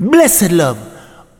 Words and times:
Blessed 0.00 0.52
love, 0.52 0.78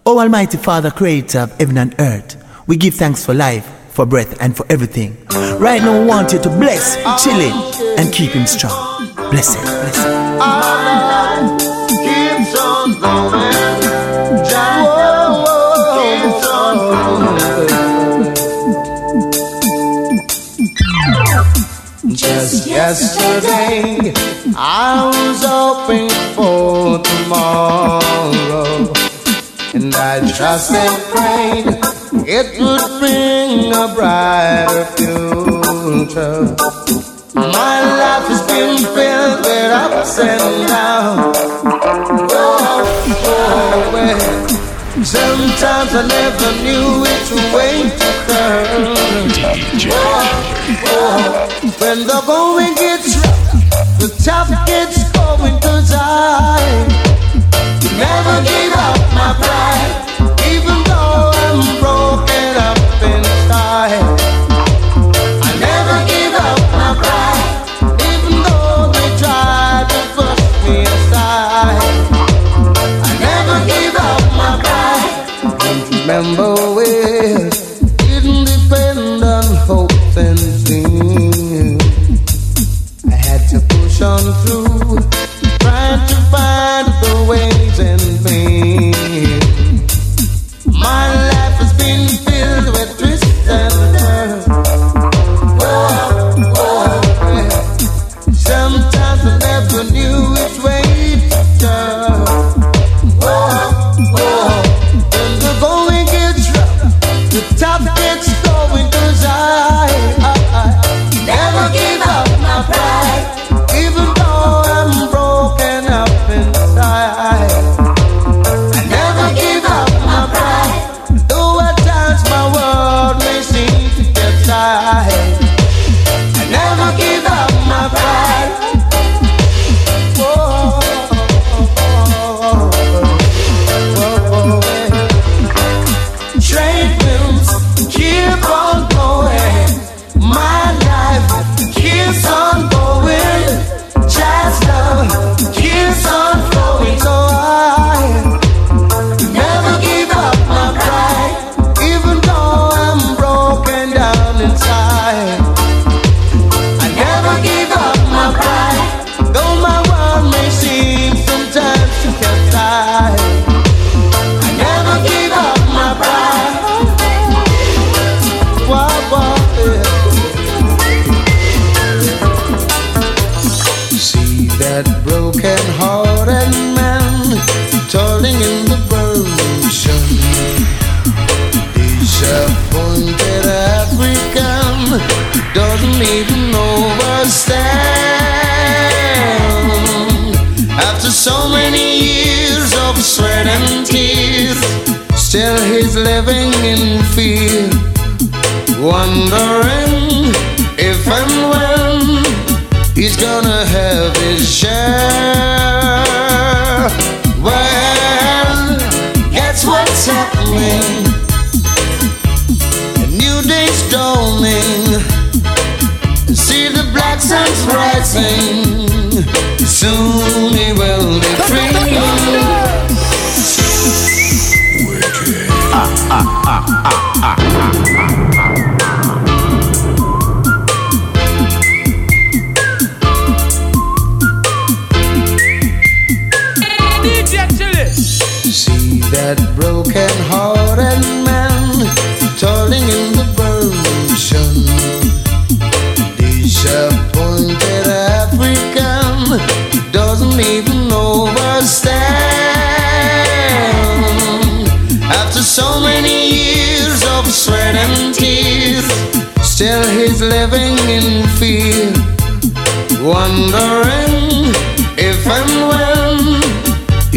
O 0.05 0.19
Almighty 0.19 0.56
Father, 0.56 0.91
creator 0.91 1.39
of 1.41 1.53
heaven 1.60 1.79
and 1.79 1.95
earth, 2.01 2.43
we 2.66 2.77
give 2.77 2.94
thanks 2.94 3.24
for 3.24 3.32
life, 3.32 3.65
for 3.90 4.04
breath, 4.04 4.37
and 4.42 4.56
for 4.56 4.66
everything. 4.69 5.16
Right 5.61 5.80
now, 5.80 6.00
we 6.00 6.06
want 6.06 6.32
you 6.32 6.40
to 6.40 6.48
bless, 6.48 6.96
Chilly 7.22 7.52
and 7.96 8.12
keep 8.12 8.32
him 8.32 8.46
strong. 8.46 9.12
Bless 9.30 9.54
him, 9.54 9.62
bless 9.62 9.96
him. 10.02 10.29
Just 22.13 22.67
yesterday, 22.67 24.13
I 24.61 25.07
was 25.07 25.45
hoping 25.47 26.11
for 26.35 26.99
tomorrow, 26.99 28.93
and 29.73 29.95
I 29.95 30.19
trust 30.37 30.73
and 30.73 31.01
prayed 31.15 31.79
it 32.27 32.59
would 32.59 32.99
bring 32.99 33.73
a 33.73 33.95
brighter 33.95 34.85
future. 34.97 36.57
My 37.37 37.79
life 38.02 38.27
has 38.27 38.43
been 38.49 38.79
filled 38.79 39.47
with 39.47 39.71
ups 39.71 40.19
and 40.19 40.66
downs. 40.66 41.38
Oh, 42.35 42.83
oh, 43.27 43.91
well. 43.95 44.49
Sometimes 45.05 45.95
I 45.95 46.02
never 46.02 46.51
knew 46.65 47.01
which 47.07 47.30
way 47.55 47.87
to 47.87 48.11
turn. 48.27 48.99
Oh, 49.91 50.49
oh, 50.85 51.75
when 51.79 52.07
the 52.09 52.21
going 52.27 52.75
gets 52.75 53.18
tough 54.19 54.51
kids 54.67 54.98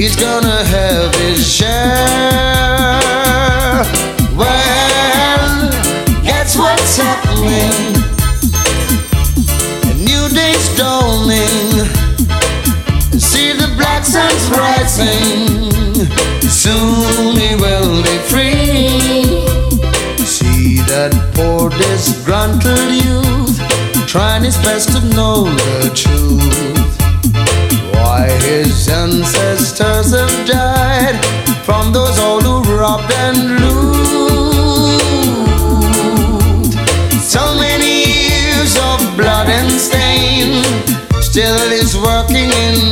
He's 0.01 0.15
gonna 0.15 0.63
have 0.65 1.13
his 1.13 1.47
share. 1.47 1.69
Well, 4.35 5.69
guess 6.23 6.57
what's 6.57 6.97
happening. 6.97 8.01
A 9.83 9.93
new 9.93 10.27
day's 10.29 10.75
dawning. 10.75 11.85
See 13.19 13.53
the 13.53 13.71
black 13.77 14.03
sun's 14.03 14.49
rising. 14.49 15.69
Soon 16.49 17.35
he 17.35 17.53
will 17.57 18.01
be 18.01 18.17
free. 18.31 19.45
See 20.25 20.81
that 20.89 21.13
poor 21.35 21.69
disgruntled 21.69 22.89
youth 23.05 23.59
trying 24.07 24.43
his 24.45 24.57
best 24.57 24.89
to 24.93 24.99
know 25.15 25.43
the 25.43 25.91
truth. 25.93 26.10
Ancestors 28.91 30.11
have 30.11 30.45
died 30.45 31.17
from 31.63 31.93
those 31.93 32.19
all 32.19 32.41
who 32.41 32.61
rob 32.77 33.09
and 33.25 33.59
loot. 33.61 35.01
So 37.21 37.55
many 37.55 38.03
years 38.03 38.75
of 38.77 38.99
blood 39.15 39.47
and 39.47 39.71
stain 39.71 40.63
still 41.21 41.71
is 41.71 41.95
working 41.95 42.51
in 42.51 42.90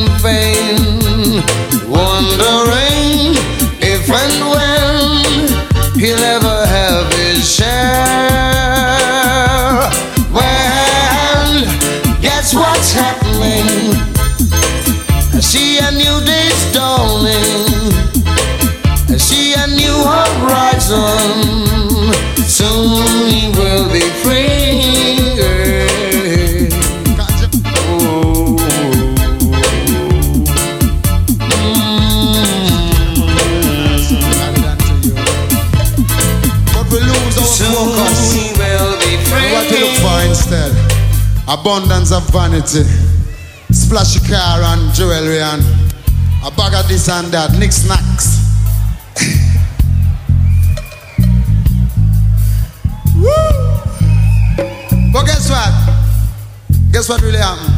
Abundance 41.59 42.11
of 42.13 42.23
vanity. 42.31 42.83
Splashy 43.71 44.19
car 44.29 44.61
and 44.63 44.93
jewelry 44.93 45.39
and 45.41 45.61
a 46.41 46.49
bag 46.55 46.73
of 46.73 46.87
this 46.87 47.09
and 47.09 47.27
that. 47.33 47.51
Nick 47.59 47.73
snacks. 47.73 48.39
Woo! 53.15 53.27
But 55.11 55.25
guess 55.25 55.49
what? 55.51 55.73
Guess 56.93 57.09
what 57.09 57.21
really 57.21 57.39
happened? 57.39 57.75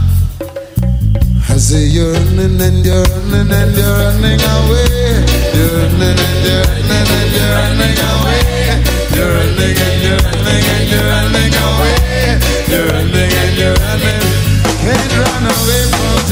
I 1.50 1.58
say 1.58 1.88
you're 1.88 2.14
running 2.14 2.62
and 2.62 2.86
you're 2.86 3.02
running 3.02 3.52
and 3.52 3.76
you're 3.76 3.98
running 3.98 4.38
away. 4.38 5.26
You're 5.58 5.74
running 5.74 6.20
and 6.22 6.46
you're 6.46 6.62
running 6.70 7.10
and 7.18 7.34
you're 7.34 7.50
running 7.50 7.98
away. 7.98 8.78
You're 9.16 9.34
running 9.34 9.74
and 9.74 10.04
you're 10.06 10.22
running 10.22 10.70
and 10.70 10.86
you're 10.88 11.02
running 11.02 11.41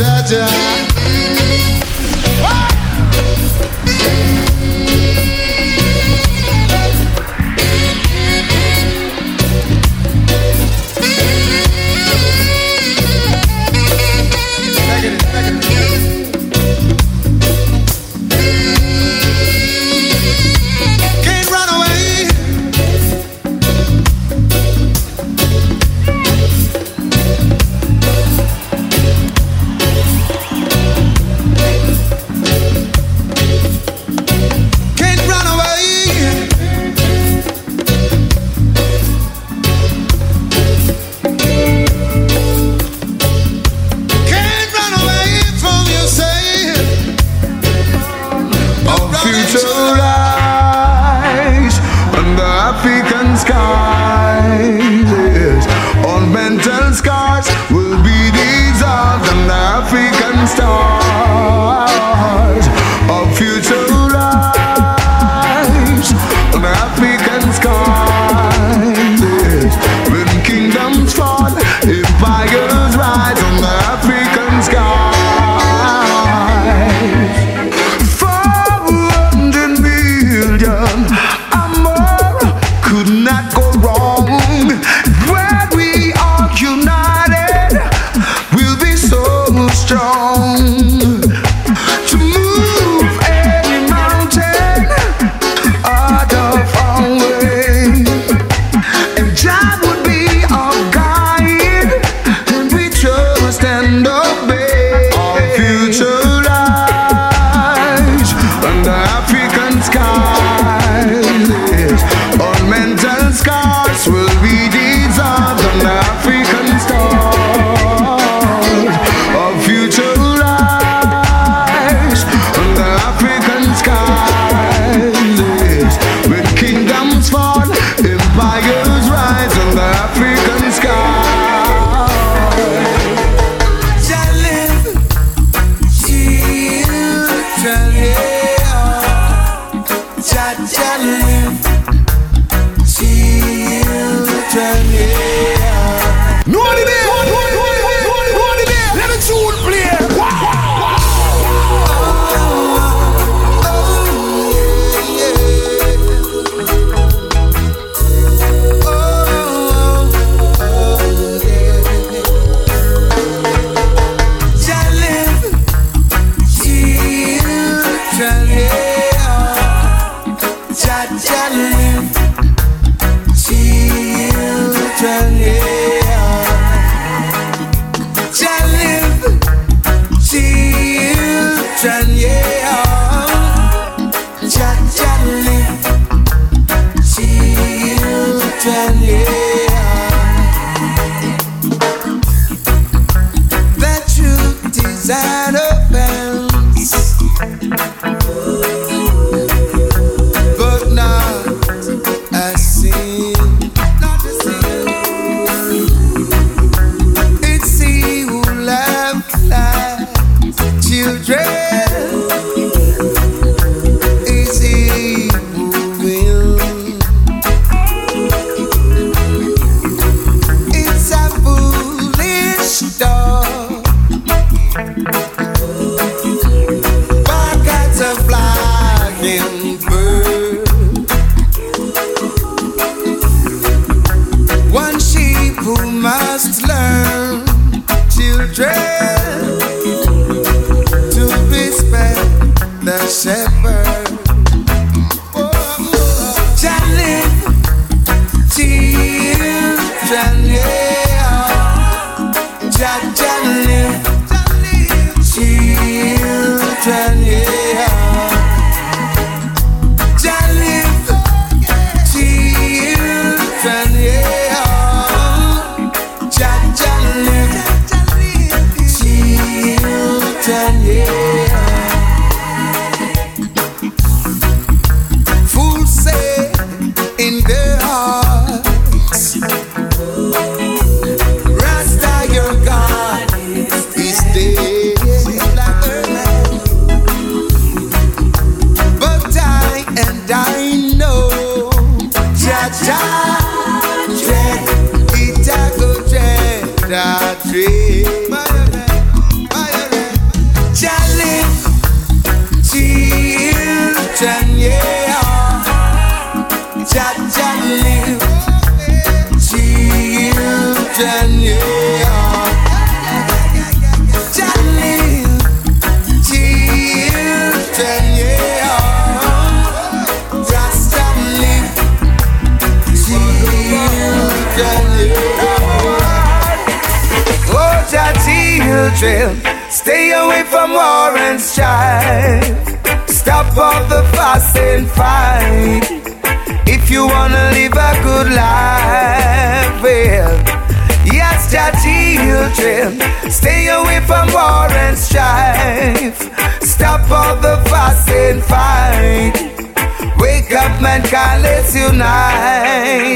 away 0.02 0.86
from 0.86 0.89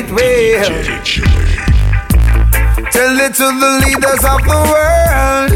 unite. 0.10 0.12
Well, 0.12 0.74
tell 2.92 3.20
it 3.20 3.34
to 3.36 3.52
the 3.64 3.72
leaders 3.86 4.24
of 4.26 4.42
the 4.44 4.60
world. 4.72 5.52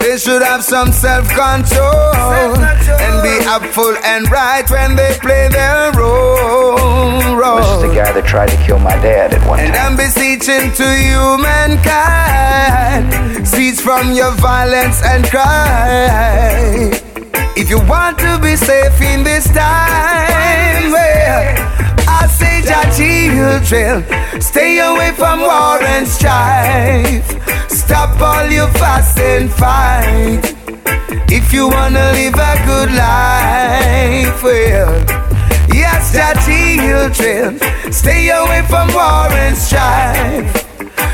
They 0.00 0.16
should 0.18 0.42
have 0.42 0.62
some 0.64 0.90
self-control 0.92 2.56
and 2.58 3.22
be 3.22 3.38
upful 3.46 3.96
and 4.04 4.28
right 4.30 4.68
when 4.70 4.96
they 4.96 5.14
play 5.20 5.48
their 5.48 5.92
role. 5.92 7.36
role. 7.36 7.56
This 7.58 7.68
is 7.76 7.82
the 7.82 7.94
guy 7.94 8.10
that 8.12 8.26
tried 8.26 8.48
to 8.50 8.56
kill 8.64 8.78
my 8.80 8.96
dad 8.96 9.32
at 9.32 9.46
one 9.48 9.60
and 9.60 9.72
time. 9.72 9.92
I'm 9.92 9.96
beseeching 9.96 10.72
to 10.72 10.84
you, 10.98 11.38
mankind, 11.38 13.12
cease 13.46 13.80
from 13.80 14.10
your 14.12 14.32
violence 14.32 15.00
and 15.04 15.24
crime. 15.30 16.92
If 17.54 17.68
you 17.70 17.78
want 17.86 18.18
to 18.18 18.38
be 18.42 18.56
safe 18.56 19.00
in 19.00 19.22
this 19.22 19.44
time, 19.46 20.90
well, 20.90 21.54
I 22.08 22.26
say, 22.26 22.51
your 22.64 22.86
children, 22.94 24.04
stay 24.40 24.78
away 24.78 25.12
from 25.12 25.40
war 25.40 25.82
and 25.82 26.06
strife. 26.06 27.26
Stop 27.70 28.20
all 28.20 28.50
your 28.50 28.68
fuss 28.74 29.18
and 29.18 29.50
fight. 29.50 30.40
If 31.28 31.52
you 31.52 31.68
wanna 31.68 32.12
live 32.12 32.34
a 32.34 32.54
good 32.66 32.90
life, 32.92 34.42
well, 34.42 34.92
yes, 35.68 36.14
your 36.14 36.34
children, 36.46 37.60
stay 37.92 38.30
away 38.30 38.62
from 38.68 38.88
war 38.92 39.28
and 39.44 39.56
strife. 39.56 40.62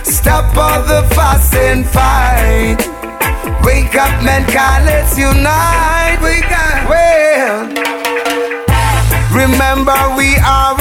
Stop 0.04 0.56
all 0.56 0.82
the 0.82 1.02
fuss 1.14 1.54
and 1.54 1.86
fight. 1.86 2.78
Wake 3.64 3.94
up, 3.96 4.22
mankind, 4.22 4.86
let's 4.86 5.16
unite. 5.18 6.18
Wake 6.22 6.52
up, 6.52 6.88
well. 6.88 7.68
Remember, 9.32 9.98
we 10.16 10.36
are 10.38 10.77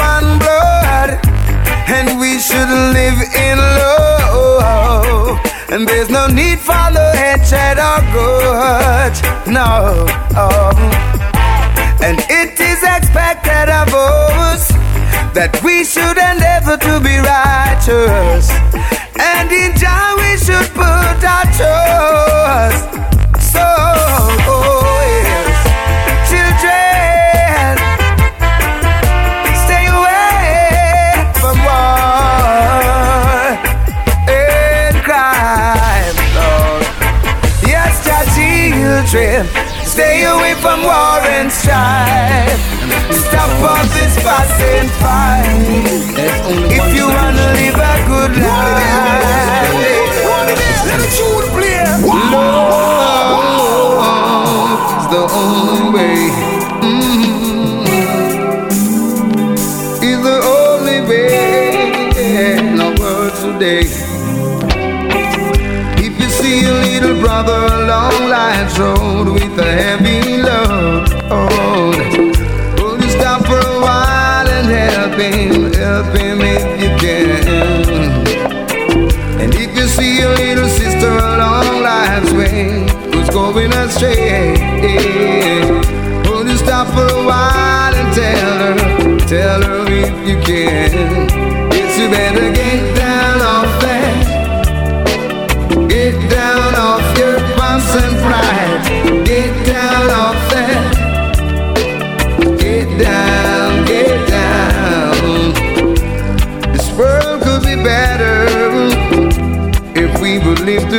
we 2.38 2.44
should 2.44 2.70
live 2.70 3.20
in 3.34 3.58
love. 3.58 5.39
And 5.72 5.88
there's 5.88 6.08
no 6.08 6.27
need 6.27 6.60
for 6.60 6.86
the 6.94 7.10
hatred 7.17 7.79
or 7.82 8.00
grudge, 8.13 9.20
no. 9.48 10.06
And 12.00 12.20
it 12.29 12.60
is 12.60 12.84
expected 12.84 13.70
of 13.74 13.91
us 13.91 14.70
that 15.34 15.60
we 15.63 15.84
should 15.84 16.17
endeavor 16.29 16.77
to 16.77 17.00
be 17.01 17.17
righteous. 17.17 18.51
And 19.17 19.51
in 19.51 19.75
Jah 19.75 20.13
we 20.22 20.38
should 20.38 20.70
put 20.77 21.17
our 21.25 21.46
trust. 21.58 22.97
Stay 39.98 40.22
away 40.25 40.54
from 40.62 40.84
war 40.84 41.20
and 41.38 41.50
strife. 41.51 42.62
Stop 43.25 43.50
all 43.70 43.86
this 43.98 44.13
and 44.77 44.89
fight. 45.01 45.66
If 46.77 46.86
you 46.98 47.06
wanna 47.18 47.48
live 47.58 47.80
a 47.92 47.96
good 48.12 48.34
life, 48.38 49.74
let 50.88 51.00
the 51.04 51.10
tune 51.18 51.48
play. 51.56 51.82
Love 52.06 52.77
is 55.00 55.06
the 55.16 55.24
only 55.42 55.86
way. 55.96 56.20
Mm. 56.86 57.88
Is 60.10 60.20
the 60.30 60.38
only 60.58 61.00
way 61.10 61.27
the 62.82 62.89
world 63.01 63.34
today. 63.46 63.86
If 66.06 66.13
you 66.22 66.30
see 66.39 66.58
a 66.66 66.74
little 66.86 67.16
brother 67.20 67.76
along 67.88 68.27
life's 68.27 68.77
road 68.77 69.29
with 69.29 69.58
a 69.60 69.72
heavy 69.82 70.41
load, 70.44 71.08
will 72.82 73.00
you 73.01 73.10
stop 73.10 73.46
for 73.46 73.60
a 73.60 73.79
while 73.79 74.48
and 74.58 74.67
help 74.67 75.13
him? 75.17 75.72
Help 75.72 76.08
him 76.17 76.39
if 76.41 76.82
you 76.82 76.89
can. 77.00 78.27
And 79.39 79.56
if 79.56 79.74
you 79.74 79.88
see 79.88 80.20
a 80.22 80.29
little 80.32 80.67
sister 80.67 81.08
along 81.08 81.82
life's 81.82 82.34
way 82.34 82.86
who's 83.13 83.29
going 83.29 83.72
astray, 83.72 84.51
will 86.27 86.46
you 86.46 86.58
stop 86.58 86.88
for 86.88 87.08
a 87.08 87.24
while 87.24 87.96
and 87.96 88.13
tell 88.13 88.58
her, 88.63 88.75
tell 89.27 89.62
her 89.62 89.86
if 89.88 90.27
you 90.27 90.38
can? 90.41 91.29
Yes, 91.72 91.98
you 91.98 92.10
better 92.10 92.51
get 92.51 92.87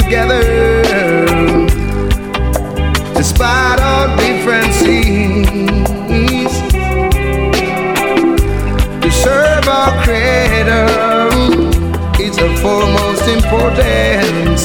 together. 0.01 0.43
Despite 3.15 3.81
our 3.81 4.07
differences, 4.17 5.47
to 9.03 9.11
serve 9.11 9.67
our 9.69 9.93
Creator 10.05 10.89
is 12.23 12.37
of 12.39 12.53
foremost 12.61 13.25
importance, 13.39 14.65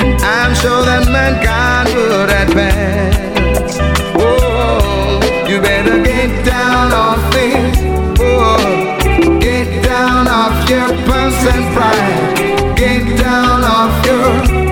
and 0.00 0.14
I'm 0.22 0.52
sure 0.62 0.82
that 0.90 1.04
mankind 1.18 1.88
would 1.96 2.30
advance. 2.42 3.74
Oh, 4.18 5.20
you 5.48 5.60
better 5.60 6.02
get 6.02 6.30
down 6.44 6.92
off 6.92 7.34
it. 7.34 7.74
Oh, 8.20 9.38
get 9.40 9.68
down 9.84 10.26
off 10.28 10.68
your 10.68 10.88
purse 11.06 11.42
and 11.54 11.64
pride. 11.74 12.76
Get 12.76 12.95
off 14.26 14.65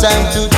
time 0.00 0.32
to 0.32 0.57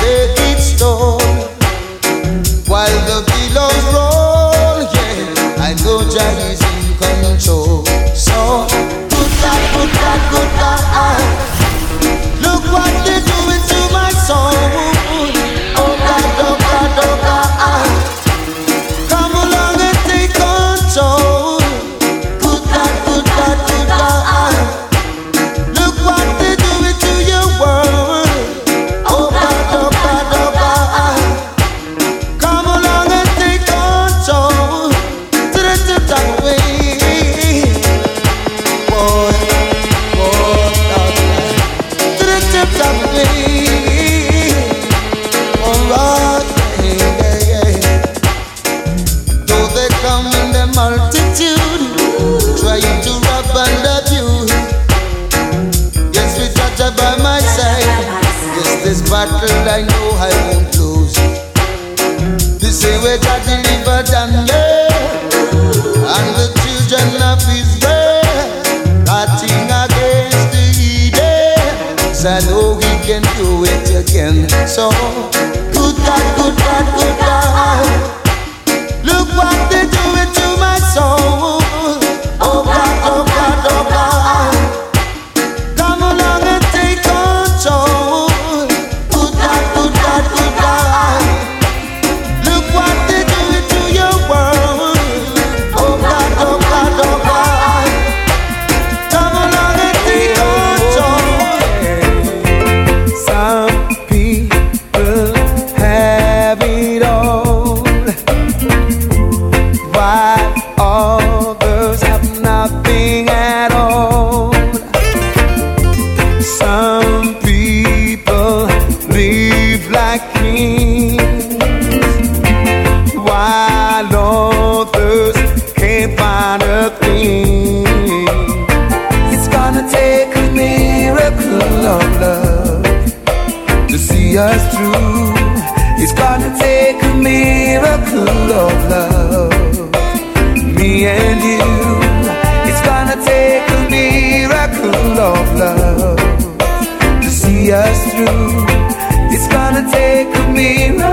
take 150.61 150.99
a 150.99 151.10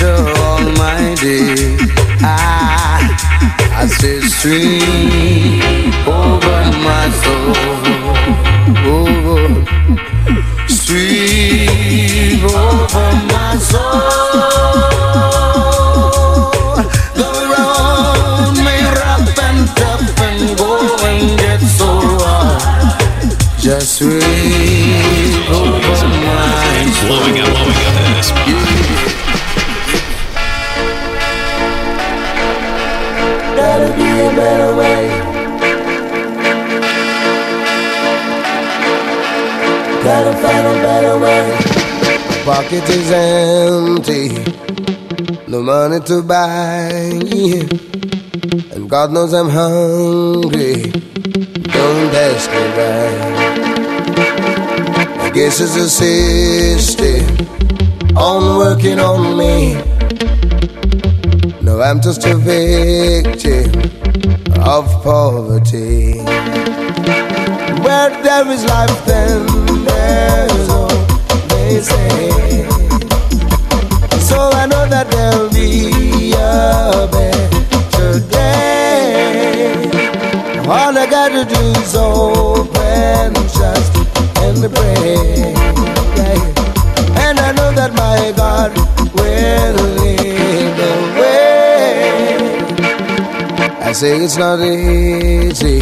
water 0.00 0.16
all. 0.40 0.58
Ah, 2.22 3.00
I 3.74 3.86
say 3.86 4.20
stream 4.20 5.92
over 6.06 6.62
my 6.82 7.10
soul. 7.22 7.77
pocket 42.68 42.88
is 42.90 43.10
empty, 43.10 44.28
no 45.50 45.62
money 45.62 46.00
to 46.00 46.22
buy, 46.22 46.90
and 48.74 48.90
God 48.90 49.10
knows 49.10 49.32
I'm 49.32 49.48
hungry. 49.48 50.92
Don't 51.72 52.14
ask 52.14 52.50
me 52.50 52.64
why. 52.76 53.08
I 55.24 55.30
guess 55.30 55.60
it's 55.60 55.76
a 55.76 55.88
system 55.88 57.24
on 58.14 58.58
working 58.58 58.98
on 58.98 59.38
me. 59.38 59.74
No, 61.62 61.80
I'm 61.80 62.02
just 62.02 62.26
a 62.26 62.36
victim 62.36 63.72
of 64.60 64.84
poverty. 65.02 66.18
Where 67.82 68.10
there 68.22 68.46
is 68.50 68.64
life, 68.66 69.06
then 69.06 69.46
there's 69.86 70.67
they 71.68 71.80
say. 71.82 72.30
So 74.28 74.38
I 74.62 74.66
know 74.66 74.84
that 74.94 75.06
there'll 75.10 75.50
be 75.50 76.32
a 76.32 77.08
better 77.12 78.20
day. 78.30 79.90
All 80.66 80.96
I 80.96 81.06
gotta 81.16 81.44
do 81.44 81.62
is 81.82 81.94
open, 81.94 83.34
trust, 83.56 83.92
and 84.44 84.58
pray. 84.74 85.54
And 87.24 87.36
I 87.38 87.50
know 87.52 87.70
that 87.80 87.92
my 88.02 88.32
God 88.42 88.70
will 89.18 89.78
lead 89.98 90.70
the 90.80 90.94
way. 91.18 92.48
I 93.88 93.92
say 93.92 94.12
it's 94.24 94.36
not 94.38 94.60
easy 94.60 95.80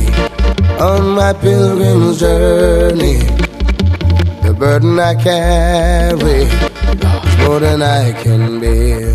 on 0.80 1.14
my 1.14 1.32
pilgrim's 1.32 2.18
journey. 2.20 3.45
Burden 4.58 4.98
I 4.98 5.14
carry 5.14 6.44
is 6.48 7.38
more 7.46 7.60
than 7.60 7.82
I 7.82 8.12
can 8.22 8.58
bear. 8.58 9.14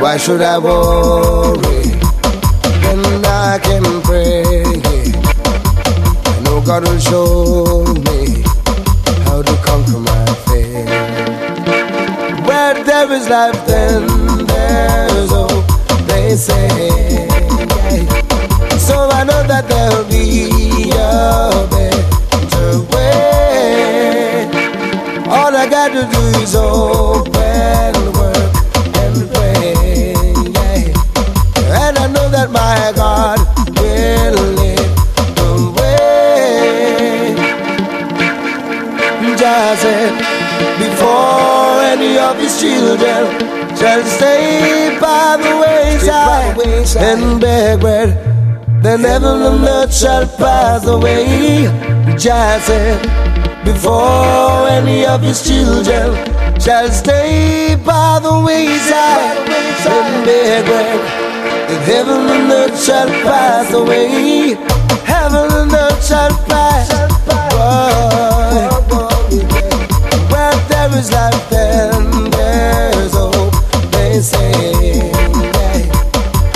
Why 0.00 0.18
should 0.18 0.42
I 0.42 0.58
worry 0.58 1.86
when 2.84 3.24
I 3.24 3.58
can 3.62 4.02
pray? 4.02 4.44
I 6.26 6.40
know 6.44 6.60
God 6.60 6.86
will 6.86 6.98
show 6.98 7.84
me 8.06 8.42
how 9.24 9.40
to 9.40 9.56
conquer 9.64 10.00
my 10.00 10.26
fear. 10.44 10.84
Where 12.46 12.84
there 12.84 13.10
is 13.10 13.26
life, 13.30 13.66
then 13.66 14.06
there's 14.44 15.30
hope. 15.30 15.64
They 16.06 16.36
say. 16.36 17.26
So 18.78 19.08
I 19.10 19.24
know 19.24 19.42
that 19.48 19.64
there'll 19.66 20.04
be 20.04 20.90
a 20.92 21.66
better 21.70 21.85
to 25.96 26.02
do 26.12 26.22
is 26.44 26.54
open, 26.54 27.94
work, 28.12 28.52
and 29.00 29.16
pray. 29.32 30.12
Yeah. 30.52 30.92
And 31.72 31.96
I 31.96 32.06
know 32.12 32.28
that 32.28 32.50
my 32.50 32.92
God 32.94 33.38
will 33.80 34.36
lead 34.58 34.90
the 35.40 35.50
way. 35.76 37.34
Said, 39.76 40.12
before 40.78 41.80
any 41.82 42.18
of 42.18 42.36
his 42.38 42.60
children 42.60 43.24
shall 43.76 44.02
stay 44.04 44.98
by 45.00 45.36
the 45.36 45.52
wayside 45.62 46.96
and 46.96 47.40
beg 47.40 47.80
bread 47.80 48.36
then 48.82 49.00
heaven 49.00 49.42
and 49.42 49.64
earth 49.64 49.94
shall 49.94 50.26
pass 50.36 50.86
away. 50.86 51.66
Said, 52.18 53.25
before 53.66 54.68
any 54.68 55.04
of 55.04 55.20
his 55.20 55.42
children 55.42 56.14
shall 56.58 56.88
stay 56.88 57.76
by 57.84 58.20
the 58.22 58.34
wayside 58.46 59.46
and 59.88 60.24
beg 60.24 60.64
then 60.66 61.82
heaven 61.82 62.20
and 62.30 62.52
earth 62.52 62.84
shall 62.84 63.08
pass 63.26 63.72
away. 63.72 64.54
Heaven 65.04 65.48
and 65.60 65.72
earth 65.72 66.06
shall 66.06 66.30
pass. 66.46 66.88
Boy, 68.88 69.38
where 70.30 70.56
there 70.70 70.98
is 70.98 71.10
life, 71.12 71.50
there's 71.50 73.14
hope. 73.14 73.54
They 73.90 74.20
say. 74.20 75.10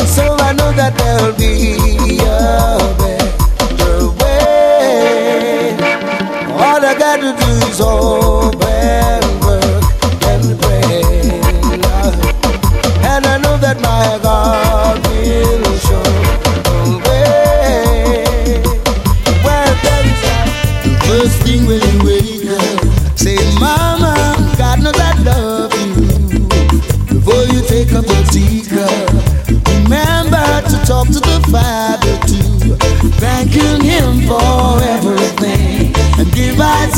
So 0.07 0.37
I 0.39 0.53
know 0.53 0.73
that 0.73 0.95
there'll 0.97 1.35
be 1.37 2.19
a 2.21 3.10
gotta 7.81 8.60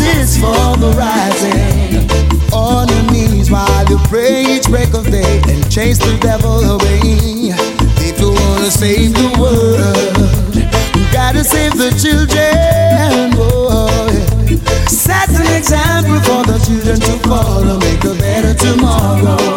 give 0.03 0.29
for 0.43 0.77
the 0.83 0.91
rising. 0.97 2.11
On 2.53 2.89
your 2.89 3.13
knees 3.13 3.51
while 3.51 3.85
you 3.89 3.99
pray 4.11 4.45
each 4.45 4.67
break 4.67 4.93
of 4.95 5.11
day 5.11 5.41
and 5.49 5.63
chase 5.71 5.99
the 5.99 6.17
devil 6.21 6.59
away. 6.75 7.01
If 8.09 8.21
you 8.21 8.31
wanna 8.33 8.71
save 8.71 9.15
the 9.15 9.29
world, 9.41 10.57
you 10.97 11.05
gotta 11.13 11.45
save 11.45 11.75
the 11.77 11.91
children. 12.03 12.33
Yeah. 12.37 13.33
Set 14.89 15.29
an 15.31 15.47
example 15.57 16.21
for 16.21 16.43
the 16.45 16.59
children 16.65 17.01
to 17.01 17.29
follow, 17.29 17.79
make 17.79 18.05
a 18.05 18.15
better 18.15 18.55
tomorrow. 18.55 19.52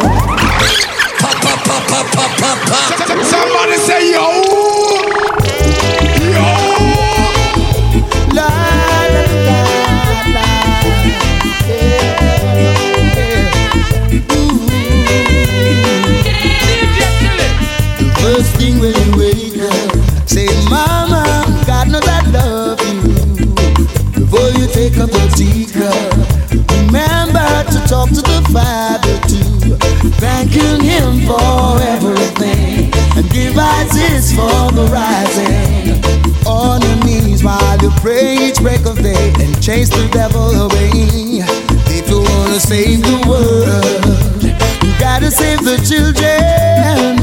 For 34.35 34.71
the 34.77 34.85
rising. 34.91 36.03
On 36.45 36.81
your 36.81 36.97
knees 37.05 37.43
while 37.43 37.77
you 37.81 37.89
pray 38.03 38.37
each 38.47 38.59
break 38.59 38.85
of 38.85 39.01
day 39.01 39.33
and 39.39 39.51
chase 39.63 39.89
the 39.89 40.07
devil 40.11 40.51
away. 40.65 40.91
If 41.97 42.09
you 42.09 42.19
wanna 42.21 42.59
save 42.59 43.01
the 43.01 43.17
world, 43.27 44.43
you 44.83 44.91
gotta 44.99 45.31
save 45.31 45.63
the 45.63 45.77
children. 45.89 46.15
Yeah. 46.21 47.15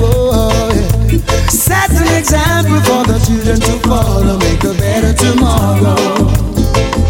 Set 1.48 1.90
an 1.90 2.08
example 2.18 2.80
for 2.88 3.04
the 3.04 3.18
children 3.26 3.60
to 3.60 3.74
follow, 3.88 4.38
make 4.38 4.64
a 4.64 4.74
better 4.74 5.12
tomorrow. 5.12 5.96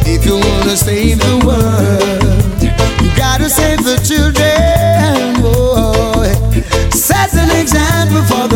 If 0.05 0.27
you 0.27 0.37
wanna 0.37 0.77
save 0.77 1.19
the 1.19 1.37
world, 1.47 2.63
you 3.03 3.11
gotta 3.17 3.49
save 3.49 3.83
the 3.85 3.97
children. 4.09 4.43
Yeah. 5.75 6.91
set 6.93 7.33
an 7.35 7.51
example 7.61 8.23
for 8.31 8.52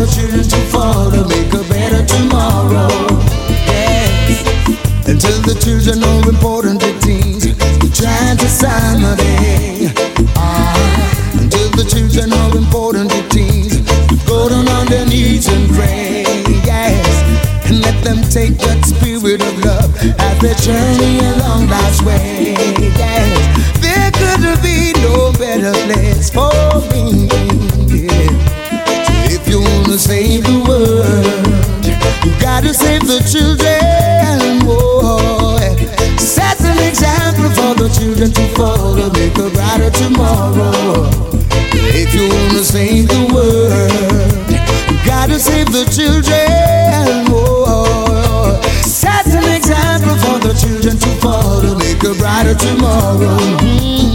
children 0.87 1.11
to 1.11 1.27
make 1.27 1.53
a 1.53 1.63
better 1.69 2.05
tomorrow. 2.05 2.87
Yes. 3.67 4.39
Until 5.07 5.37
the 5.41 5.55
children 5.63 6.03
are 6.03 6.29
important 6.29 6.79
to 6.81 6.91
teens, 6.99 7.45
you're 7.45 7.91
to 8.37 8.47
sign 8.47 9.01
the 9.01 9.15
day. 9.17 9.91
Ah, 10.35 11.39
until 11.39 11.69
the 11.71 11.83
children 11.83 12.31
are 12.31 12.55
important 12.55 13.11
to 13.11 13.21
teens, 13.29 13.75
go 14.25 14.49
down 14.49 14.67
on 14.69 14.85
their 14.87 15.05
knees 15.05 15.47
and 15.47 15.69
pray. 15.75 16.23
Yes, 16.63 17.07
and 17.67 17.81
let 17.81 17.97
them 18.03 18.21
take 18.29 18.57
that 18.65 18.79
spirit 18.85 19.41
of 19.41 19.53
love 19.65 19.91
as 20.27 20.35
they 20.39 20.55
journey 20.63 21.19
along 21.31 21.67
life's 21.67 22.01
way. 22.03 22.55
Yes, 23.01 23.36
a 52.07 52.13
brighter 52.13 52.55
tomorrow. 52.55 54.06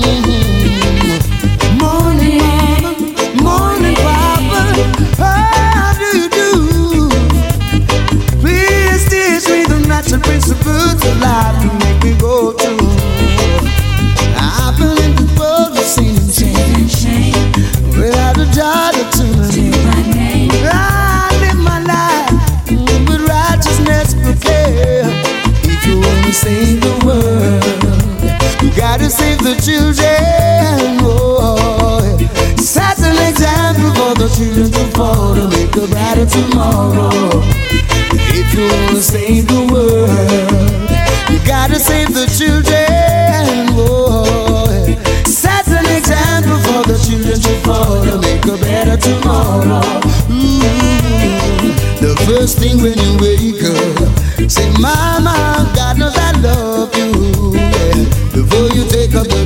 the 29.54 29.60
children. 29.60 30.98
Oh, 31.02 32.16
set 32.56 32.98
an 33.00 33.16
example 33.29 33.92
for 33.94 34.14
the 34.14 34.29
children 34.35 34.70
to 34.70 34.85
follow 34.96 35.35
to 35.35 35.48
make 35.48 35.77
a 35.77 35.87
brighter 35.88 36.27
tomorrow. 36.27 37.42
If 38.33 38.54
you 38.54 38.64
wanna 38.64 39.02
save 39.02 39.48
the 39.48 39.60
world, 39.70 40.10
you 41.31 41.38
gotta 41.46 41.79
save 41.79 42.14
the 42.14 42.27
children. 42.38 43.68
Oh, 43.77 44.24
set 45.27 45.68
an 45.68 45.87
example 45.96 46.58
for 46.66 46.83
the 46.88 46.96
children 47.04 47.38
to 47.40 47.52
follow 47.66 48.04
to 48.04 48.18
make 48.20 48.44
a 48.46 48.56
better 48.56 48.96
tomorrow. 48.96 49.83
Mm-hmm. 50.33 52.00
The 52.00 52.14
first 52.27 52.58
thing 52.58 52.81
when 52.81 52.98
you 52.98 53.12
wake 53.20 53.62
up, 53.64 54.50
say, 54.50 54.70
Mama, 54.81 55.70
God 55.74 55.98
knows 55.98 56.16
I 56.16 56.33
love 56.40 56.91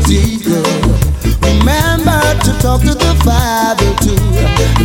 teacup. 0.07 0.67
Remember 1.43 2.23
to 2.47 2.53
talk 2.63 2.81
to 2.83 2.95
the 2.95 3.15
Father 3.27 3.91
too, 4.01 4.17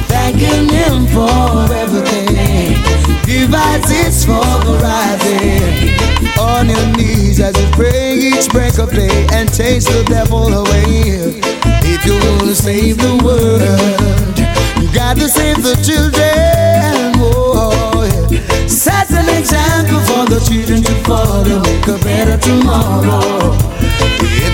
thanking 0.10 0.68
Him 0.68 1.06
for 1.08 1.72
everything. 1.74 2.82
Give 3.26 3.54
us 3.54 4.26
for 4.26 4.42
the 4.66 4.80
rising. 4.82 6.12
On 6.40 6.68
your 6.68 6.98
knees 6.98 7.40
as 7.40 7.56
you 7.60 7.68
pray 7.72 8.16
each 8.16 8.50
break 8.50 8.78
of 8.80 8.92
day 8.92 9.28
and 9.32 9.54
chase 9.54 9.86
the 9.86 10.04
devil 10.10 10.52
away. 10.52 11.40
If 11.84 12.06
you 12.06 12.14
wanna 12.14 12.56
save 12.56 12.98
the 12.98 13.16
world, 13.24 14.40
you 14.82 14.92
got 14.94 15.18
to 15.18 15.30
save 15.30 15.62
the 15.62 15.76
children. 15.86 17.14
Oh, 17.24 18.04
yeah. 18.32 18.68
Set 18.68 19.12
an 19.12 19.30
example 19.38 20.00
for 20.02 20.26
the 20.26 20.40
children 20.48 20.82
to 20.84 20.94
follow, 21.04 21.62
make 21.62 21.88
a 21.88 21.98
better 22.04 22.38
tomorrow. 22.38 23.56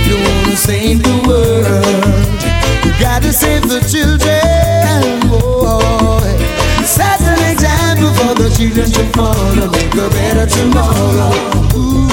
You 0.08 0.16
wanna 0.24 0.56
save 0.56 1.04
the 1.04 1.16
world, 1.28 2.28
you 2.86 2.92
gotta 3.00 3.32
save 3.34 3.68
the 3.68 3.80
children. 3.92 5.30
Oh, 5.30 6.22
set 6.86 7.20
an 7.22 7.42
example 7.52 8.14
for 8.20 8.34
the 8.34 8.50
children 8.56 8.90
to 8.92 9.04
follow, 9.12 9.70
make 9.72 9.94
a 9.96 10.10
better 10.10 10.48
tomorrow. 10.48 11.34
Ooh. 11.76 12.08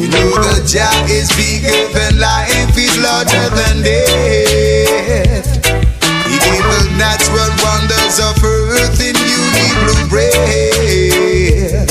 You 0.00 0.08
know 0.08 0.30
the 0.42 0.62
Jah 0.66 1.06
is 1.08 1.28
bigger 1.38 1.88
than 1.94 2.18
life, 2.18 2.76
is 2.76 2.98
larger 2.98 3.48
than 3.54 3.82
death. 3.82 5.48
He 6.26 6.36
gave 6.38 6.64
the 6.66 6.82
natural 6.98 7.52
wonders 7.62 8.18
of 8.18 8.42
earth 8.42 9.00
in 9.00 9.14
you, 9.14 9.40
he 9.54 9.66
blew 9.78 10.02
breath. 10.08 11.90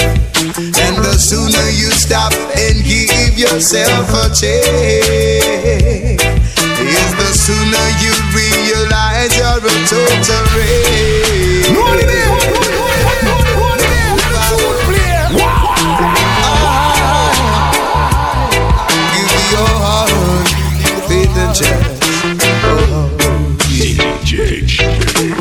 And 0.59 0.95
the 0.97 1.15
sooner 1.17 1.69
you 1.71 1.91
stop 1.91 2.33
and 2.33 2.83
give 2.83 3.37
yourself 3.37 4.09
a 4.09 4.29
chance, 4.33 5.28
sooner 7.49 7.89
you 7.97 8.13
realize 8.37 9.33
you're 9.33 9.57
a 9.57 9.75
total 9.89 10.45
wreck. 10.53 11.65
Give 19.13 19.29
me 19.33 19.43
your 19.55 19.73
heart, 19.81 20.49
faith 21.09 21.37
and 21.43 21.53
trust. 21.57 22.01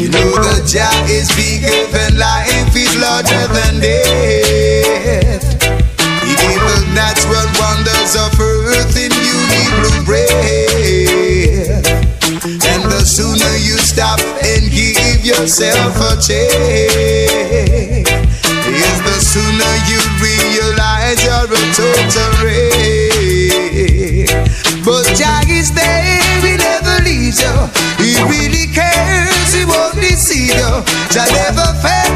You 0.01 0.09
know 0.09 0.31
the 0.47 0.55
is 1.11 1.29
bigger 1.37 1.79
than 1.93 2.17
life, 2.17 2.75
is 2.75 2.97
larger 2.97 3.47
than 3.53 3.81
death. 3.81 4.08
Yourself 15.49 15.97
a 15.97 16.13
chance, 16.21 18.05
is 18.69 18.99
the 19.01 19.17
sooner 19.17 19.75
you 19.89 19.97
realize 20.21 21.25
you're 21.25 21.49
a 21.49 21.57
total 21.73 22.33
wreck. 22.45 24.29
But 24.85 25.09
Jah 25.17 25.41
is 25.49 25.73
there, 25.73 26.21
he 26.45 26.53
never 26.59 27.01
leaves 27.03 27.41
you. 27.41 27.57
He 27.97 28.21
really 28.29 28.67
cares, 28.75 29.55
he 29.55 29.65
won't 29.65 29.95
deceive 29.95 30.53
you. 30.53 30.85
Jah 31.09 31.25
never 31.33 31.73
fail 31.81 32.08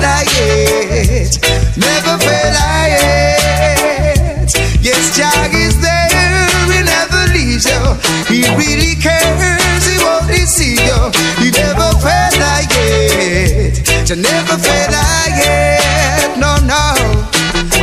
Jah 14.13 14.21
never 14.21 14.59
fail 14.61 14.93
I 14.93 15.33
it. 15.41 16.37
No, 16.37 16.61
no. 16.69 16.93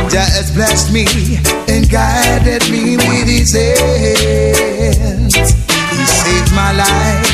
Jah 0.08 0.30
has 0.30 0.54
blessed 0.54 0.92
me 0.92 1.04
and 1.66 1.90
guided 1.90 2.62
me 2.70 2.96
with 2.96 3.26
His 3.26 3.50
hands. 3.50 5.34
He 5.34 6.06
saved 6.06 6.54
my 6.54 6.70
life 6.70 7.26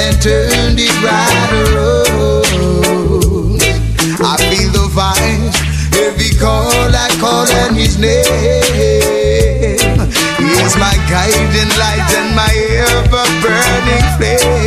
and 0.00 0.16
turned 0.22 0.80
it 0.80 0.88
right 1.04 1.52
around. 1.68 3.60
I 4.24 4.36
feel 4.48 4.72
the 4.72 4.88
vine 4.88 5.52
every 6.00 6.32
call 6.40 6.96
I 6.96 7.12
call 7.20 7.44
on 7.44 7.74
His 7.74 7.98
name. 7.98 8.24
He 10.40 10.48
is 10.64 10.76
my 10.80 10.96
guiding 11.12 11.68
light 11.76 12.08
and 12.16 12.32
my 12.34 12.48
ever 12.88 13.26
burning 13.44 14.08
flame. 14.16 14.59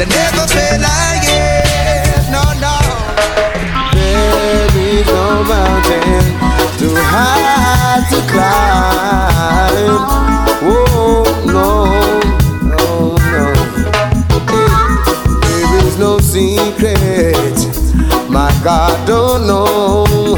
It. 0.00 0.08
Never 0.08 0.46
fail 0.48 0.80
like. 0.80 1.28
No, 2.34 2.42
no. 2.64 2.76
There 3.94 4.74
is 4.78 5.06
no 5.06 5.44
mountain 5.44 6.24
too 6.78 6.94
high 6.96 8.00
to 8.10 8.18
climb. 8.32 10.02
Oh 10.62 11.24
no, 11.46 11.68
no, 12.62 12.84
no. 13.32 13.54
There 15.42 15.86
is 15.86 15.96
no 15.98 16.18
secret 16.18 17.50
my 18.30 18.52
God 18.62 19.08
don't 19.08 19.46
know, 19.48 20.36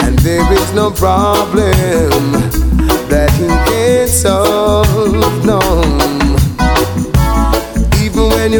and 0.00 0.18
there 0.20 0.52
is 0.52 0.72
no 0.72 0.90
problem 0.90 2.17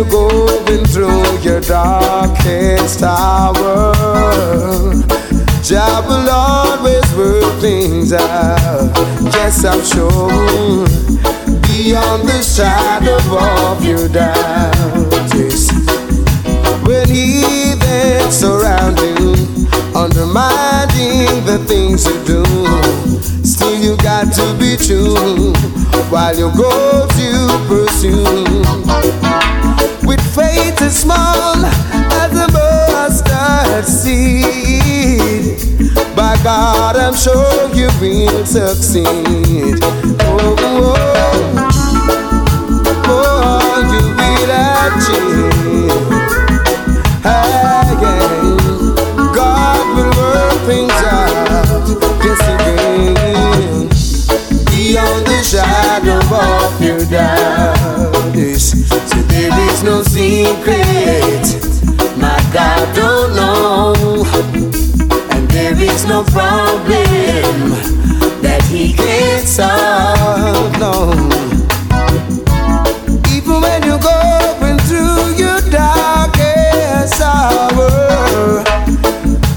going 0.09 0.85
through 0.87 1.39
your 1.41 1.61
darkest 1.61 3.03
hour, 3.03 3.95
Jah 5.63 6.03
will 6.07 6.29
always 6.31 7.05
work 7.15 7.61
things 7.61 8.13
out. 8.13 8.91
Yes, 9.35 9.65
I'm 9.65 9.83
sure. 9.85 10.87
Beyond 11.63 12.29
the 12.29 12.43
shadow 12.43 13.19
of 13.71 13.85
your 13.85 14.09
doubt, 14.09 15.35
yes. 15.35 15.71
When 16.87 17.09
heathen 17.09 18.31
surround 18.31 18.99
you, 18.99 19.35
undermining 19.95 21.45
the 21.45 21.63
things 21.67 22.07
you 22.07 22.19
do, 22.25 22.45
still 23.45 23.75
you 23.79 23.97
got 23.99 24.33
to 24.35 24.55
be 24.59 24.77
true 24.77 25.53
while 26.11 26.37
your 26.37 26.53
goals 26.53 27.19
you 27.19 27.49
pursue. 27.69 29.48
Small 31.09 31.65
as 31.65 32.37
a 32.37 32.47
mustard 32.53 33.87
seed, 33.87 35.57
by 36.15 36.37
God 36.45 36.97
I'm 36.97 37.15
sure 37.15 37.75
you 37.75 37.89
will 37.99 38.45
succeed. 38.45 39.81
Oh, 40.21 40.55
oh, 40.61 40.97
oh 43.09 43.81
you 43.89 44.03
will 44.19 44.53
achieve. 44.85 45.97
Hey, 47.25 47.89
yeah. 48.03 48.29
God 49.35 49.87
will 49.97 50.13
work 50.21 50.61
things 50.69 51.01
out. 51.09 51.89
Yes, 52.23 52.43
He 52.67 53.17
will. 53.17 53.89
Beyond 54.67 55.25
the 55.27 55.41
shadow 55.43 56.21
of 56.37 56.83
your 56.83 57.01
doubt. 57.07 57.89
So 58.69 59.19
there 59.23 59.59
is 59.71 59.83
no 59.83 60.03
secret. 60.03 60.98
I 62.57 62.93
don't 62.95 63.35
know. 63.37 64.25
And 65.31 65.49
there 65.51 65.79
is 65.79 66.07
no 66.07 66.23
problem 66.25 67.71
that 68.43 68.63
he 68.71 68.93
can't 68.93 69.47
solve. 69.47 70.73
No. 70.79 71.13
Even 73.35 73.61
when 73.61 73.83
you 73.83 73.99
go 74.01 74.19
through 74.87 75.35
your 75.37 75.61
darkest 75.71 77.21
hour, 77.21 78.65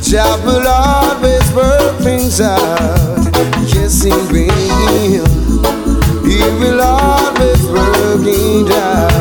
Jah 0.01 0.37
will 0.45 0.67
always 0.67 1.53
work 1.53 1.97
things 2.01 2.41
out. 2.41 3.25
Yes, 3.73 4.03
He 4.03 4.11
will. 4.11 5.25
He 6.27 6.39
will 6.59 6.81
always 6.81 7.63
work 7.67 8.25
it 8.25 8.71
out. 8.73 9.20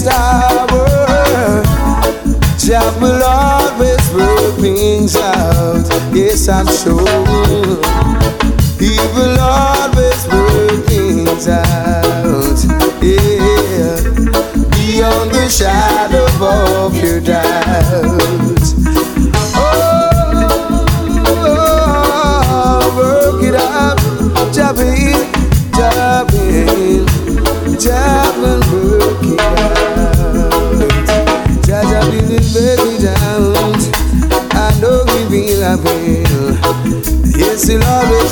darkest 0.00 0.06
hour, 0.08 1.62
Jah 2.58 3.00
will 3.00 3.22
always 3.22 4.12
work 4.12 4.60
things 4.60 5.16
out. 5.16 5.88
Yes, 6.14 6.48
I'm 6.48 6.66
sure. 6.66 7.04
He 8.78 8.96
will 9.14 9.38
always 9.40 9.79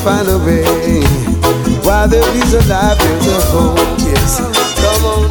find 0.08 0.28
a 0.28 0.38
way. 0.38 0.64
While 1.84 2.08
there 2.08 2.24
is 2.40 2.54
a 2.54 2.62
life, 2.72 2.98
there's 2.98 3.26
a 3.26 3.40
hope. 3.52 3.76
Yes, 4.08 4.40
come 4.80 5.04
on. 5.04 5.28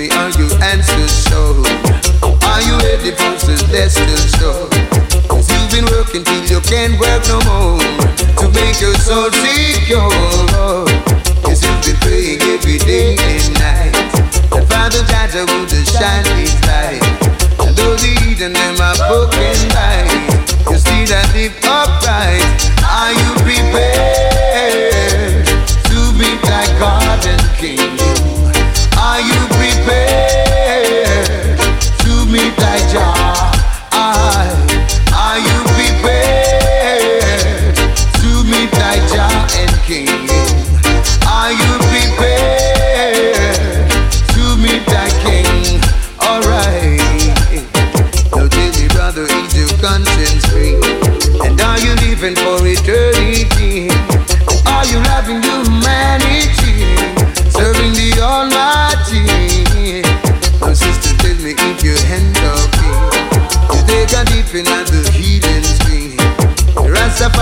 Are 0.00 0.30
you 0.38 0.48
answers 0.62 1.12
so 1.28 1.62
oh? 2.22 2.38
Are 2.50 2.62
you 2.62 2.74
ready 2.86 3.10
for? 3.10 3.32
Cause 5.28 5.46
you've 5.50 5.70
been 5.70 5.86
working 5.96 6.24
till 6.24 6.44
you 6.46 6.60
can't 6.60 6.98
work 7.00 7.22
no 7.28 7.38
more 7.48 7.78
To 8.40 8.46
make 8.54 8.80
your 8.80 8.94
soul 8.94 9.30
secure 9.30 10.10
Yes, 11.46 11.62
you've 11.64 11.82
been 11.84 11.98
praying 12.00 12.40
every 12.54 12.78
day 12.78 13.16
and 13.18 13.54
night 13.54 13.92
That 14.52 14.64
Father 14.70 15.02
Jaja 15.10 15.42
would 15.50 15.70
shine 15.86 16.29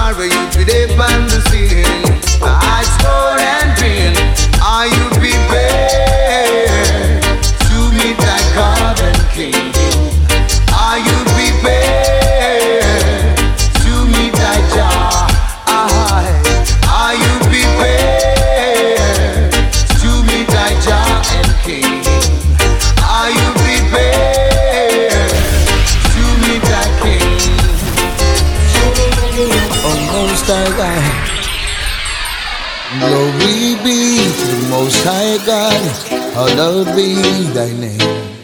Rastafari, 0.09 0.31
you 0.31 0.51
today 0.51 0.97
find 0.97 1.38
High 30.51 30.77
God, 30.79 31.05
glory 33.01 33.77
be 33.85 34.17
to 34.17 34.47
the 34.57 34.69
Most 34.71 35.05
High 35.05 35.37
God, 35.45 35.77
hallowed 36.33 36.97
be 36.97 37.21
thy 37.53 37.71
name. 37.77 38.39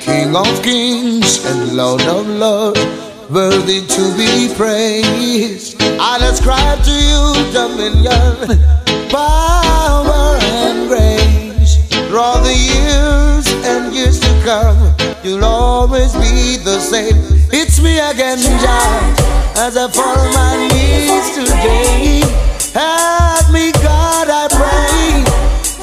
King 0.00 0.36
of 0.36 0.62
kings 0.62 1.42
and 1.46 1.74
Lord 1.78 2.02
of 2.02 2.26
lords, 2.28 2.84
worthy 3.30 3.86
to 3.86 4.16
be 4.18 4.52
praised. 4.54 5.80
I 5.80 6.18
ascribe 6.28 6.84
to 6.84 6.92
you 6.92 7.52
dominion, 7.54 8.60
power, 9.08 10.36
and 10.42 10.88
grace. 10.88 11.76
Through 11.88 12.44
the 12.44 12.52
years 12.52 13.46
and 13.64 13.94
years 13.94 14.20
to 14.20 14.42
come, 14.44 14.94
you'll 15.24 15.46
always 15.46 16.12
be 16.16 16.58
the 16.58 16.78
same. 16.80 17.39
It's 17.52 17.80
me 17.80 17.98
again, 17.98 18.38
Jah, 18.38 19.14
as 19.56 19.76
I 19.76 19.90
fall 19.90 20.16
on 20.16 20.32
my 20.34 20.68
knees 20.68 21.34
today. 21.34 22.20
Help 22.72 23.50
me, 23.52 23.72
God, 23.82 24.28
I 24.30 24.46
pray. 24.48 25.24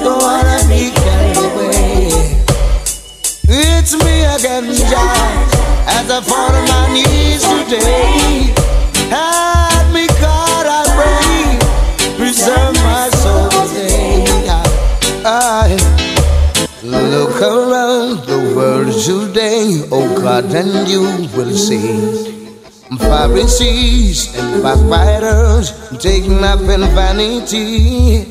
Don't 0.02 0.22
wanna 0.22 0.64
be 0.66 0.90
carried 0.90 1.36
away. 1.36 2.08
It's 3.48 3.92
me 4.02 4.24
again, 4.24 4.72
Jah, 4.72 5.84
as 5.86 6.10
I 6.10 6.22
fall 6.22 6.52
on 6.56 6.68
my 6.68 6.92
knees 6.94 7.42
today. 7.68 8.54
Help 9.10 9.57
look 16.82 17.40
around 17.42 18.24
the 18.26 18.54
world 18.54 18.92
today, 19.02 19.82
oh 19.90 20.20
God, 20.20 20.44
and 20.54 20.88
you 20.88 21.02
will 21.36 21.52
see. 21.52 22.34
Pharisees 22.98 24.34
and 24.36 24.62
backbiters 24.62 25.72
taking 25.98 26.44
up 26.44 26.60
in 26.60 26.80
vanity. 26.94 28.24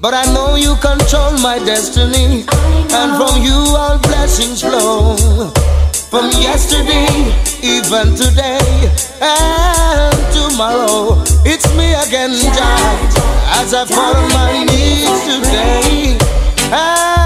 But 0.00 0.14
I 0.14 0.24
know 0.32 0.56
you 0.56 0.74
control 0.76 1.32
my 1.38 1.58
destiny, 1.58 2.44
and 2.90 3.10
from 3.16 3.42
you 3.42 3.54
all 3.76 3.98
blessings 3.98 4.62
flow. 4.62 5.16
From 6.10 6.30
yesterday, 6.40 7.08
even 7.62 8.14
today, 8.16 8.90
and 9.20 10.16
tomorrow, 10.32 11.22
it's 11.44 11.68
me 11.76 11.92
again, 11.94 12.32
Jah, 12.32 13.60
as 13.60 13.72
I 13.74 13.84
fall 13.86 14.16
on 14.16 14.32
my 14.32 14.64
knees 14.64 15.08
today. 15.24 17.21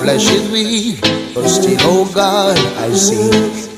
Flesh 0.00 0.30
is 0.30 0.50
weak, 0.50 1.00
but 1.34 1.48
still, 1.48 1.76
oh 1.82 2.10
God, 2.14 2.58
I 2.78 2.92
seek 2.92 3.70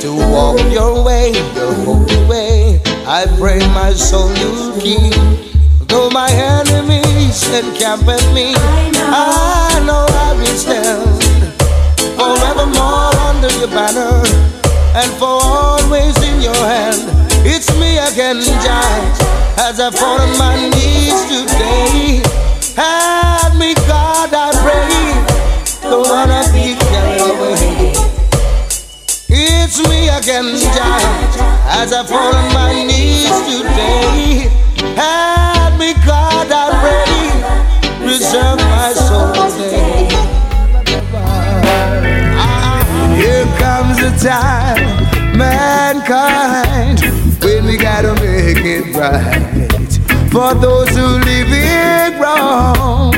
to 0.00 0.12
walk 0.32 0.60
your 0.72 1.04
way, 1.04 1.32
your 1.54 1.72
holy 1.84 2.24
way. 2.28 2.80
I 3.06 3.26
pray 3.38 3.58
my 3.74 3.92
soul 3.92 4.30
you 4.36 4.72
keep. 4.80 5.14
Though 5.88 6.10
my 6.10 6.28
enemies 6.30 7.38
encamp 7.54 8.08
at 8.08 8.24
me, 8.34 8.54
I 8.56 9.82
know 9.86 10.06
I 10.08 10.34
will 10.36 10.58
stand 10.58 11.26
forevermore 12.18 13.14
under 13.30 13.50
your 13.58 13.68
banner 13.68 14.22
and 14.96 15.10
for 15.18 15.38
always 15.42 16.16
in 16.22 16.40
your 16.40 16.54
hand. 16.54 17.02
It's 17.46 17.70
me 17.78 17.98
again, 17.98 18.42
Jah, 18.42 19.62
as 19.68 19.78
I 19.78 19.90
fall 19.90 20.20
on 20.20 20.36
my 20.38 20.56
knees 20.70 21.20
today. 21.30 22.25
Again, 30.26 30.56
Jah, 30.58 30.98
as 31.78 31.92
I 31.92 32.04
fall 32.04 32.34
on 32.34 32.52
my 32.52 32.72
knees 32.72 33.30
today. 33.46 34.50
Help 34.98 35.78
me, 35.78 35.94
God, 36.04 36.50
I 36.50 36.66
pray, 36.82 37.30
preserve 38.04 38.58
my 38.58 38.92
soul 38.92 39.32
today. 39.54 40.08
Here 43.14 43.46
comes 43.62 43.98
the 44.00 44.10
time, 44.18 45.38
mankind, 45.38 47.00
when 47.44 47.64
we 47.64 47.76
gotta 47.76 48.14
make 48.14 48.64
it 48.64 48.96
right 48.96 49.92
for 50.32 50.54
those 50.54 50.88
who 50.88 51.06
live 51.22 51.52
it 51.52 52.20
wrong. 52.20 53.12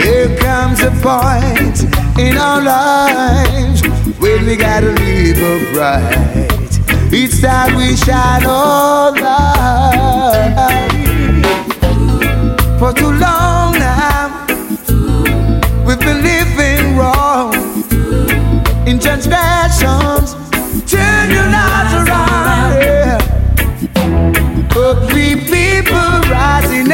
Here 0.00 0.36
comes 0.38 0.80
a 0.82 0.92
point 1.02 1.82
in 2.20 2.36
our 2.36 2.62
lives 2.62 3.75
when 4.18 4.46
we 4.46 4.56
gotta 4.56 4.92
live 4.92 5.38
upright. 5.38 6.46
It's 7.12 7.40
time 7.40 7.76
we 7.76 7.96
shine 7.96 8.44
our 8.46 9.12
light. 9.12 10.56
For 12.78 12.92
too 12.92 13.12
long 13.12 13.72
now, 13.78 14.46
we've 15.86 16.00
been 16.00 16.22
living 16.22 16.96
wrong 16.96 17.54
in 18.86 18.98
transgressions. 18.98 20.34
Turn 20.90 21.30
your 21.30 21.46
lives 21.46 21.94
around. 21.94 22.82
Yeah. 22.82 23.18
People, 25.46 26.20
rising 26.30 26.88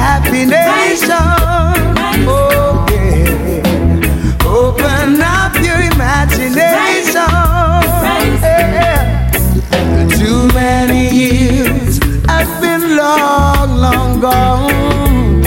happy 0.00 0.44
nation. 0.46 1.14
Oh, 2.26 2.86
yeah. 2.90 4.46
Open 4.46 5.20
up 5.20 5.54
your 5.66 5.80
imagination. 5.92 7.28
Too 10.18 10.40
many 10.54 11.02
years 11.22 11.98
have 12.26 12.52
been 12.62 12.96
long, 12.96 13.68
long 13.86 14.20
gone. 14.20 15.42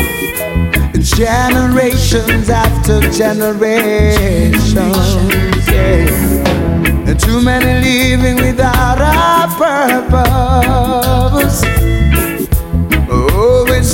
Generations 1.02 2.50
after 2.50 3.00
generations. 3.12 4.74
Yeah. 5.68 7.14
Too 7.26 7.40
many 7.42 7.74
living 7.88 8.38
without 8.38 9.00
a 9.00 9.48
purpose. 9.64 11.60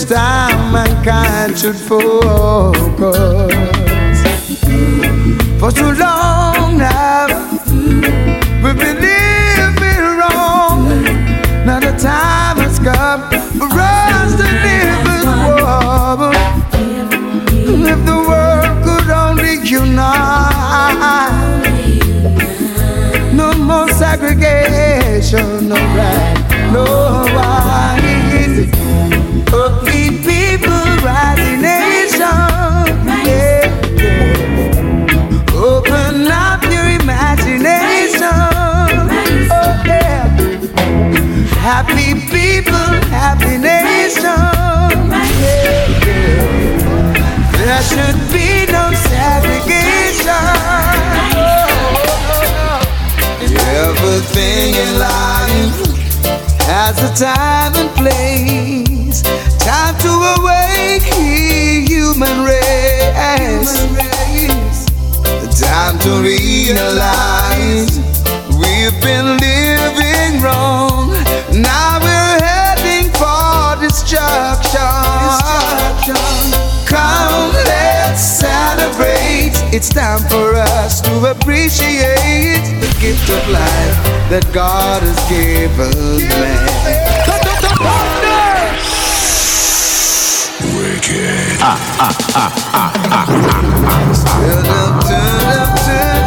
Time 0.10 0.72
mankind 0.72 1.56
should 1.60 1.76
focus. 1.76 2.74
For 5.60 5.72
too 5.72 5.92
long 5.94 6.80
now, 6.80 7.28
we've 8.64 8.76
been 8.76 8.98
living 9.06 10.04
wrong. 10.18 10.90
Now 11.64 11.80
the 11.80 11.94
time 11.96 12.58
has 12.58 12.80
come 12.80 13.22
for 13.60 13.70
us 13.70 14.36
to 14.36 14.48
live 14.66 15.08
as 15.14 15.26
one. 15.62 16.34
If 17.86 18.00
the 18.04 18.18
world 18.28 18.84
could 18.84 19.10
only 19.12 19.60
unite, 19.64 20.10
no 23.32 23.54
more 23.54 23.88
segregation, 23.90 25.70
no 25.70 25.76
right, 25.76 26.36
no 26.74 27.09
time 57.16 57.74
and 57.76 57.90
place. 57.96 59.22
Time 59.60 59.96
to 60.00 60.10
awake 60.38 61.04
human 61.88 62.46
race. 62.46 63.90
Time 65.60 66.00
to 66.00 66.22
realize 66.22 68.00
we've 68.58 69.02
been 69.02 69.38
living 69.38 70.42
wrong. 70.42 71.19
Destruction. 74.02 74.56
Come, 76.86 77.52
let's 77.66 78.22
celebrate. 78.22 79.52
It's 79.74 79.90
time 79.90 80.20
for 80.30 80.56
us 80.56 81.02
to 81.02 81.32
appreciate 81.32 82.64
the 82.80 82.98
gift 83.00 83.30
of 83.30 83.48
life 83.50 83.98
that 84.30 84.50
God 84.54 85.02
has 85.04 85.20
given 85.30 86.20
man. 86.40 86.68
Wicked. 90.76 91.60
Turn 94.30 94.66
up, 94.66 95.04
turn 95.04 95.28
up, 95.60 95.80
turn 95.80 96.16
up, 96.16 96.19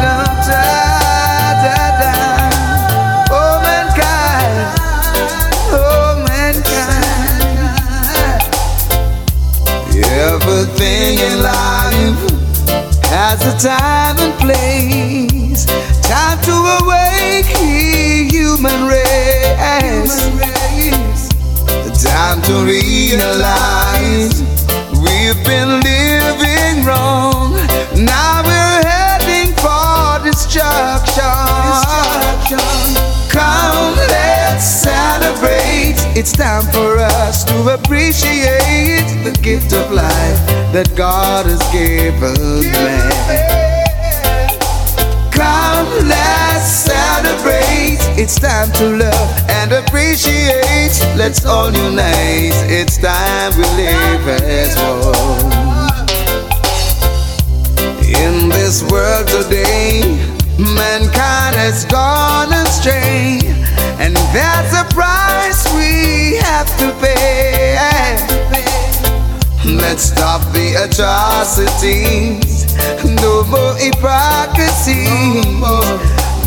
a 13.45 13.57
time 13.57 14.17
and 14.19 14.33
place. 14.39 15.65
Time 16.01 16.39
to 16.43 16.53
awake 16.79 17.45
human 18.31 18.87
race. 18.87 20.15
Time 22.03 22.41
to 22.43 22.65
realize 22.65 24.41
we've 25.03 25.43
been 25.45 25.79
living 25.81 26.85
wrong. 26.85 27.53
Now 27.95 28.43
we're 28.43 28.81
heading 28.87 29.53
for 29.55 30.23
destruction. 30.23 31.23
Come, 32.49 33.12
let's 34.53 34.65
celebrate. 34.65 35.97
It's 36.15 36.31
time 36.31 36.61
for 36.71 36.99
us 36.99 37.43
to 37.45 37.73
appreciate 37.73 39.07
the 39.23 39.35
gift 39.41 39.73
of 39.73 39.91
life 39.91 40.39
that 40.73 40.93
God 40.95 41.47
has 41.47 41.61
given 41.73 42.61
man. 42.61 43.09
Come, 45.31 45.87
let's 46.07 46.69
celebrate. 46.69 47.97
It's 48.21 48.39
time 48.39 48.71
to 48.73 48.97
love 48.97 49.49
and 49.49 49.71
appreciate. 49.71 50.93
Let's 51.17 51.45
all 51.45 51.71
unite. 51.71 52.53
It's 52.69 52.97
time 52.97 53.53
we 53.57 53.65
live 53.81 54.27
as 54.43 54.75
one. 54.77 55.63
In 58.05 58.49
this 58.49 58.83
world 58.83 59.27
today, 59.27 60.42
mankind 60.59 61.55
has 61.55 61.85
gone 61.85 62.51
astray, 62.53 63.39
and 63.99 64.15
that's 64.33 64.73
a 64.73 64.83
price 64.93 65.65
we 65.75 66.35
have 66.37 66.67
to 66.79 66.91
pay. 67.01 67.77
Let's 69.65 70.03
stop 70.03 70.41
the 70.53 70.75
atrocities. 70.85 72.65
No 73.21 73.43
more 73.45 73.75
hypocrisy. 73.75 75.07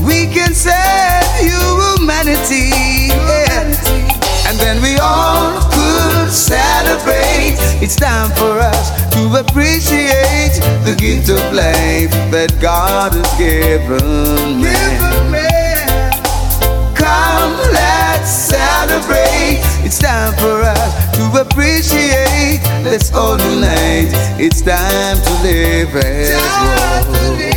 We 0.04 0.26
can 0.32 0.52
save 0.54 1.24
humanity. 1.40 2.70
yeah. 3.08 4.15
And 4.46 4.56
then 4.58 4.80
we 4.80 4.96
all 4.98 5.60
could 5.72 6.30
celebrate. 6.30 7.58
It's 7.82 7.96
time 7.96 8.30
for 8.30 8.60
us 8.60 8.90
to 9.14 9.40
appreciate 9.40 10.54
the 10.86 10.94
gift 10.96 11.28
of 11.30 11.42
life 11.52 12.12
that 12.30 12.56
God 12.60 13.12
has 13.14 13.30
given 13.36 14.60
man. 15.30 16.12
Come, 16.94 17.58
let's 17.72 18.30
celebrate. 18.30 19.60
It's 19.84 19.98
time 19.98 20.32
for 20.34 20.62
us 20.62 20.94
to 21.16 21.40
appreciate. 21.40 22.60
Let's 22.84 23.12
all 23.12 23.38
unite. 23.50 24.14
It's 24.38 24.62
time 24.62 25.16
to 25.16 25.32
live 25.42 25.96
as 25.96 27.50
one. 27.50 27.55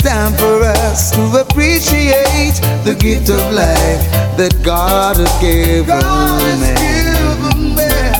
It's 0.00 0.08
time 0.08 0.32
for 0.34 0.62
us 0.62 1.10
to 1.10 1.40
appreciate 1.40 2.54
the 2.84 2.94
gift 3.00 3.30
of 3.30 3.40
life 3.50 3.98
that 4.38 4.54
God 4.62 5.16
has 5.16 5.40
given 5.42 5.86
God 5.88 6.38
has 6.38 6.60
man. 7.74 8.14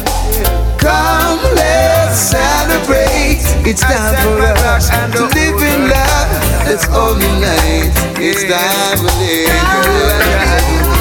Come, 0.76 1.38
let's 1.54 2.18
celebrate. 2.18 3.46
It's 3.62 3.80
time 3.80 4.16
for 4.26 4.42
us 4.66 4.90
to 4.90 5.22
live 5.22 5.62
in 5.62 5.86
love. 5.86 6.66
Let's 6.66 6.88
all 6.88 7.14
unite. 7.14 7.94
It's 8.18 8.42
time 8.42 8.98
for 8.98 9.14
live. 9.22 10.97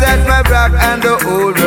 Set 0.00 0.26
my 0.26 0.42
back 0.48 0.72
and 0.88 1.02
the 1.02 1.14
old 1.28 1.59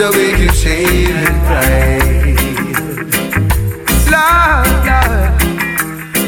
put 0.00 0.14
away 0.14 0.30
your 0.40 0.52
shame 0.52 1.16
and 1.16 1.38
pride. 1.46 2.38
Lord, 4.12 4.68
Lord, 4.88 5.32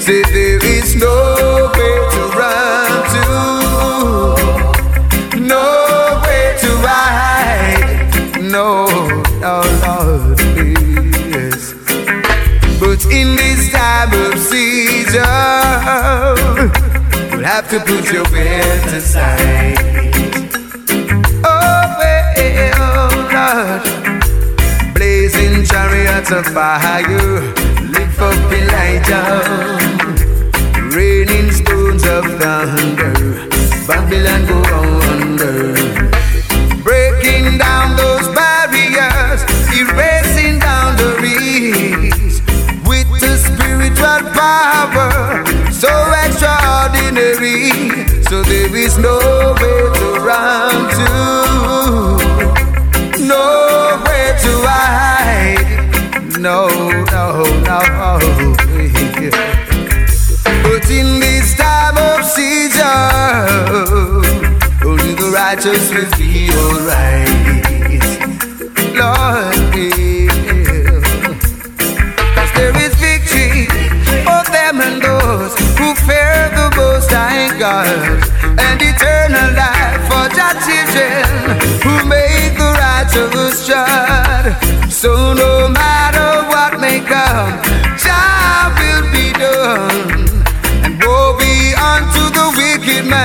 say 0.02 0.22
there 0.34 0.62
is 0.64 0.94
nowhere 0.96 2.10
to 2.14 2.22
run 2.38 2.90
to, 3.14 3.24
nowhere 5.40 6.54
to 6.58 6.70
hide. 6.86 8.42
No, 8.42 8.68
no, 9.40 9.54
Lord, 9.84 10.38
yes. 11.32 11.62
But 12.78 13.00
in 13.06 13.36
this 13.36 13.72
time 13.72 14.12
of 14.12 14.38
season, 14.38 15.22
you'll 17.30 17.44
have 17.44 17.68
to 17.70 17.78
put 17.80 18.12
your 18.12 18.24
bed 18.24 18.94
aside. 18.94 19.91
Of 26.32 26.46
fire, 26.46 27.40
lift 27.92 28.18
up 28.18 28.52
Elijah, 28.52 29.78
raining 30.94 31.50
stones 31.52 32.04
of 32.06 32.24
thunder, 32.40 33.48
Babylon 33.86 34.46
go 34.46 34.62
under, 35.12 35.74
breaking 36.82 37.58
down 37.58 37.96
those 37.96 38.28
barriers, 38.34 39.42
erasing 39.76 40.58
down 40.58 40.96
the 40.96 41.12
boundaries 41.20 42.40
with 42.86 43.08
the 43.20 43.36
spiritual 43.36 44.22
power 44.32 45.44
so 45.70 45.92
extraordinary. 46.24 47.70
So 48.24 48.42
there 48.42 48.74
is 48.74 48.96
no 48.98 49.18
way 49.60 49.92
to 49.98 50.20
run 50.20 50.90
to 50.90 51.41
righteous 65.64 65.90
will 65.90 66.10
be 66.18 66.50
alright. 66.50 67.28
Lord. 68.98 69.54
Cause 72.34 72.52
there 72.54 72.76
is 72.82 72.94
victory 72.96 73.66
for 74.26 74.42
them 74.50 74.80
and 74.80 75.00
those 75.00 75.54
who 75.78 75.94
fear 76.06 76.50
the 76.58 76.72
most 76.76 77.10
high 77.10 77.56
God 77.58 77.86
and 78.58 78.82
eternal 78.82 79.54
life 79.54 80.02
for 80.10 80.26
Jah 80.34 80.54
children 80.66 81.22
who 81.82 82.08
make 82.08 82.58
the 82.58 82.70
righteous 82.82 83.66
shine. 83.66 84.90
So 84.90 85.32
no 85.32 85.68
matter 85.68 86.48
what 86.48 86.80
may 86.80 87.00
come, 87.00 87.81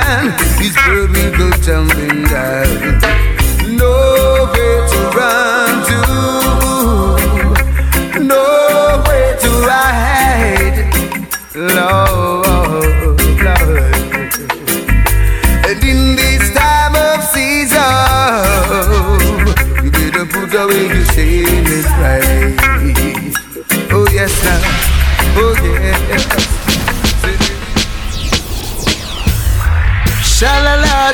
man, 0.08 0.32
his 0.58 0.76
bird 0.86 1.10
will 1.12 1.38
go 1.38 1.50
down. 1.64 3.37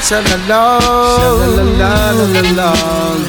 Shalala, 0.04 0.80
shalala, 1.16 1.92
shalala, 2.34 3.23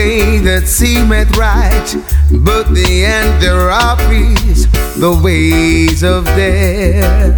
way 0.00 0.38
that 0.38 0.66
seemeth 0.66 1.36
right, 1.36 1.88
but 2.46 2.64
the 2.72 3.04
end 3.04 3.42
thereof 3.42 4.00
is 4.10 4.66
the 4.98 5.12
ways 5.22 6.02
of 6.02 6.24
death. 6.24 7.36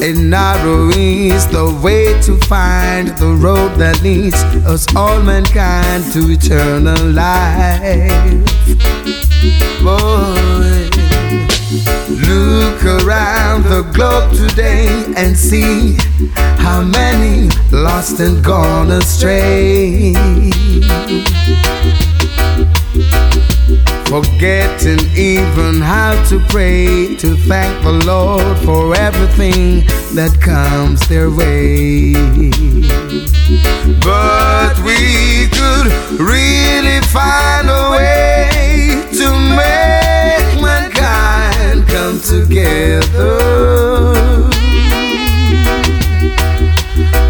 And 0.00 0.30
narrow 0.30 0.90
is 0.90 1.44
the 1.48 1.66
way 1.82 2.04
to 2.22 2.38
find 2.46 3.08
the 3.18 3.32
road 3.46 3.76
that 3.78 4.00
leads 4.02 4.40
us 4.72 4.86
all 4.94 5.20
mankind 5.22 6.04
to 6.12 6.30
eternal 6.30 7.02
life. 7.10 8.44
Boy, 9.82 10.93
look 11.74 12.84
around 12.84 13.64
the 13.64 13.82
globe 13.94 14.32
today 14.32 14.86
and 15.16 15.36
see 15.36 15.96
how 16.58 16.82
many 16.82 17.48
lost 17.72 18.20
and 18.20 18.44
gone 18.44 18.90
astray. 18.92 20.14
Forgetting 24.06 25.00
even 25.16 25.80
how 25.80 26.12
to 26.28 26.38
pray 26.48 27.16
to 27.16 27.34
thank 27.48 27.82
the 27.82 27.92
Lord 28.06 28.56
for 28.58 28.94
everything 28.94 29.84
that 30.14 30.38
comes 30.40 31.08
their 31.08 31.30
way. 31.30 32.12
But 34.00 34.78
we 34.84 35.48
could 35.50 36.20
really 36.20 37.00
find 37.08 37.68
a 37.68 37.90
way 37.90 39.08
to 39.18 39.56
make 39.56 39.73
together. 42.40 43.38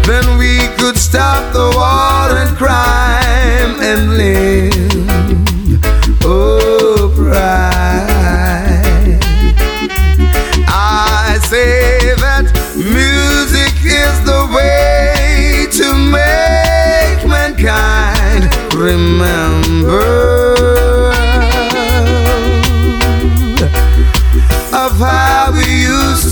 Then 0.09 0.37
we 0.37 0.57
could 0.77 0.97
stop 0.97 1.53
the 1.53 1.67
war 1.79 2.37
and 2.41 2.57
crime 2.57 3.73
and 3.81 4.17
live 4.17 4.94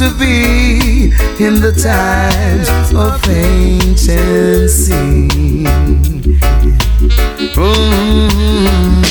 to 0.04 0.20
be 0.20 1.14
in 1.40 1.62
the 1.62 1.72
times 1.72 2.70
of 2.94 3.24
ancient 3.30 4.70
sea. 4.70 5.64
Mm. 7.56 9.06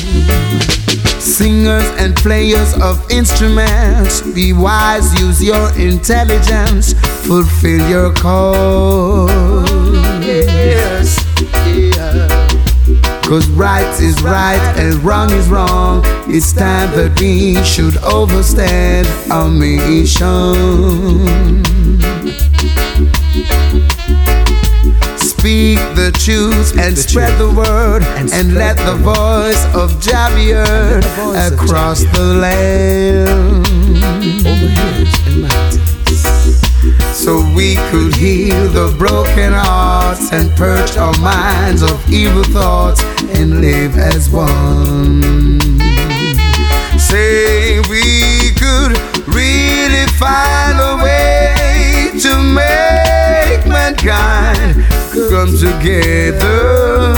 Singers 1.18 1.88
and 1.98 2.14
players 2.16 2.74
of 2.82 3.10
instruments, 3.10 4.20
be 4.34 4.52
wise, 4.52 5.18
use 5.18 5.42
your 5.42 5.72
intelligence, 5.78 6.92
fulfill 7.26 7.88
your 7.88 8.12
call. 8.12 10.01
Cause 13.32 13.48
right 13.52 13.88
is 13.98 14.22
right 14.22 14.60
and 14.76 15.02
wrong 15.02 15.30
is 15.30 15.48
wrong. 15.48 16.02
It's 16.28 16.52
time 16.52 16.90
that 16.90 17.18
we 17.18 17.54
should 17.64 17.96
overstand 18.04 19.06
our 19.32 19.48
mission. 19.48 20.52
Speak 25.16 25.78
the 25.96 26.12
truth 26.12 26.76
and 26.78 26.98
spread 26.98 27.38
the 27.38 27.50
word 27.50 28.02
and, 28.02 28.30
and 28.34 28.52
let 28.52 28.76
the 28.76 28.96
voice 28.96 29.64
of 29.74 29.98
Jah 30.02 30.30
be 30.34 30.50
heard 30.50 31.02
across 31.50 32.04
the 32.12 32.36
land. 32.38 33.66
Over 34.46 34.68
hills 34.68 35.26
and 35.26 35.40
mountains 35.40 35.81
so 37.12 37.40
we 37.54 37.76
could 37.90 38.14
heal 38.14 38.68
the 38.68 38.94
broken 38.98 39.52
hearts 39.52 40.32
and 40.32 40.50
purge 40.56 40.96
our 40.96 41.16
minds 41.20 41.82
of 41.82 42.10
evil 42.10 42.42
thoughts 42.44 43.02
and 43.36 43.60
live 43.60 43.96
as 43.96 44.28
one. 44.30 45.60
Say 46.98 47.80
we 47.90 48.50
could 48.56 48.98
really 49.28 50.06
find 50.18 50.78
a 50.80 50.94
way 51.04 52.10
to 52.20 52.32
make 52.42 53.66
mankind 53.66 54.84
come 55.30 55.52
together. 55.56 57.12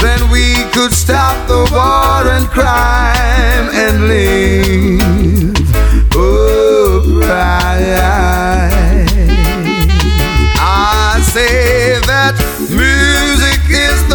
Then 0.00 0.30
we 0.30 0.54
could 0.72 0.92
stop 0.92 1.46
the 1.48 1.62
war 1.72 2.32
and 2.34 2.46
crime 2.48 3.68
and 3.72 4.08
live 4.08 5.51
music 13.72 14.11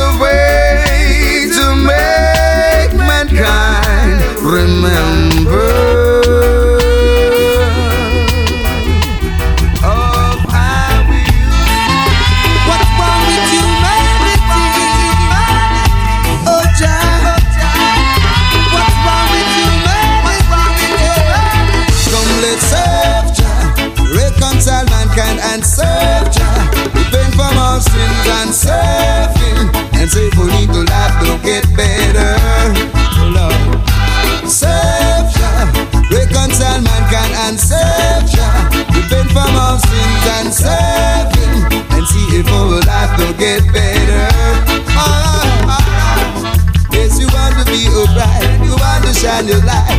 your 49.45 49.59
light. 49.65 49.96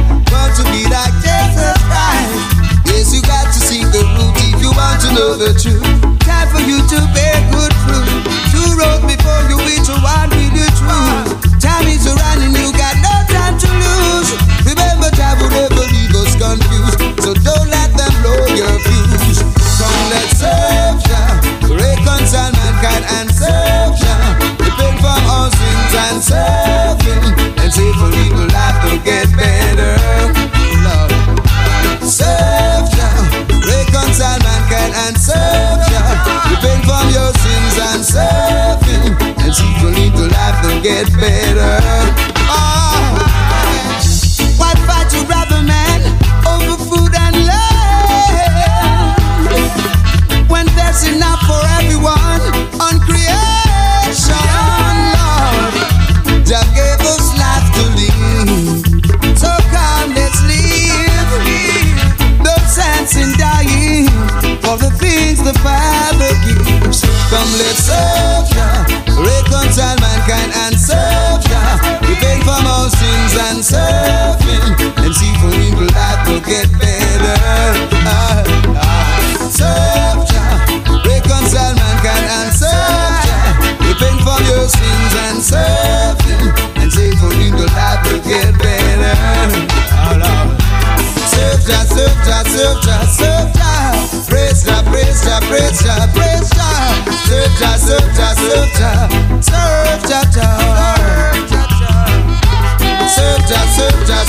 Get 41.05 41.12
better. 41.20 41.78
Oh. 42.51 43.14
Why 44.59 44.74
fight 44.86 45.12
man, 45.62 46.01
over 46.42 46.76
food 46.90 47.14
and 47.14 47.36
land 47.46 49.14
when 50.51 50.66
there's 50.74 51.07
enough 51.07 51.38
for 51.46 51.62
everyone 51.78 52.42
on 52.82 52.99
creation, 53.07 54.42
gave 56.74 57.01
us 57.07 57.30
life 57.38 57.68
to 57.78 57.84
live, 57.99 58.51
so 59.38 59.51
come 59.70 60.11
let's 60.18 60.40
live 60.51 61.30
No 62.42 62.55
sense 62.66 63.14
in 63.14 63.30
dying 63.38 64.11
for 64.62 64.76
the 64.82 64.90
things 64.99 65.38
the 65.44 65.55
Father 65.62 66.32
gives. 66.44 67.03
Come, 67.30 67.51
let's 67.62 67.86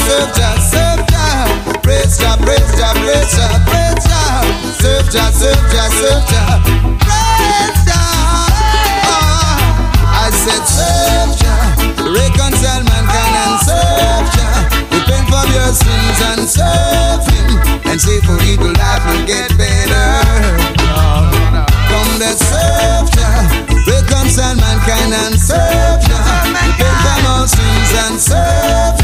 serve 0.10 0.36
Jah, 0.36 0.56
serve 0.60 1.08
Jah. 1.10 1.82
Praise 1.82 2.18
Jah, 2.18 2.38
praise 2.38 2.72
Jah, 2.78 2.93
praise 2.93 3.36
Jah, 3.36 3.60
praise 3.66 4.06
Jah. 4.08 4.43
Serve 4.80 5.10
Jah, 5.12 5.32
serve 5.32 5.72
Jah, 5.72 5.89
serve 5.89 6.30
I 10.12 10.32
said 10.32 10.66
serve. 10.68 11.18
and 18.00 18.08
see 18.08 18.20
for 18.26 18.41
eagle 18.43 18.72
life 18.74 19.04
will 19.08 19.26
get 19.26 19.50
better. 19.58 20.08
Come 21.89 22.20
the 22.20 22.32
serve 22.38 23.10
will 23.88 24.04
come 24.08 24.30
all 24.30 24.58
mankind 24.58 25.14
and 25.14 25.39
serve 25.39 26.00
Will 26.80 26.97
come 27.04 27.26
all 27.28 27.47
sins 27.47 27.91
and 28.06 28.20
serve 28.20 28.99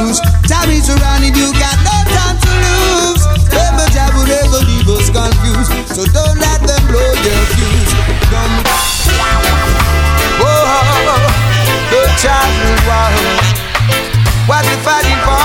you? 0.00 0.12
Time 0.48 0.70
is 0.72 0.88
running, 0.88 1.34
you 1.36 1.52
got 1.60 1.76
no 1.84 1.96
time 2.16 2.36
to 2.40 2.50
lose. 2.64 3.22
Remember, 3.52 3.86
Jah 3.92 4.08
will 4.16 4.24
never 4.24 4.60
leave 4.64 4.88
us 4.88 5.08
confused. 5.12 5.72
So 5.92 6.04
don't 6.16 6.38
let 6.40 6.60
them 6.64 6.82
blow 6.88 7.12
your 7.20 7.42
fuse. 7.52 7.92
Don't. 8.32 8.64
Whoa, 10.40 10.48
oh, 10.48 11.20
the 11.92 12.02
child 12.16 12.52
was 12.88 13.16
what 14.48 14.64
we 14.64 14.76
fighting 14.80 15.20
for. 15.20 15.36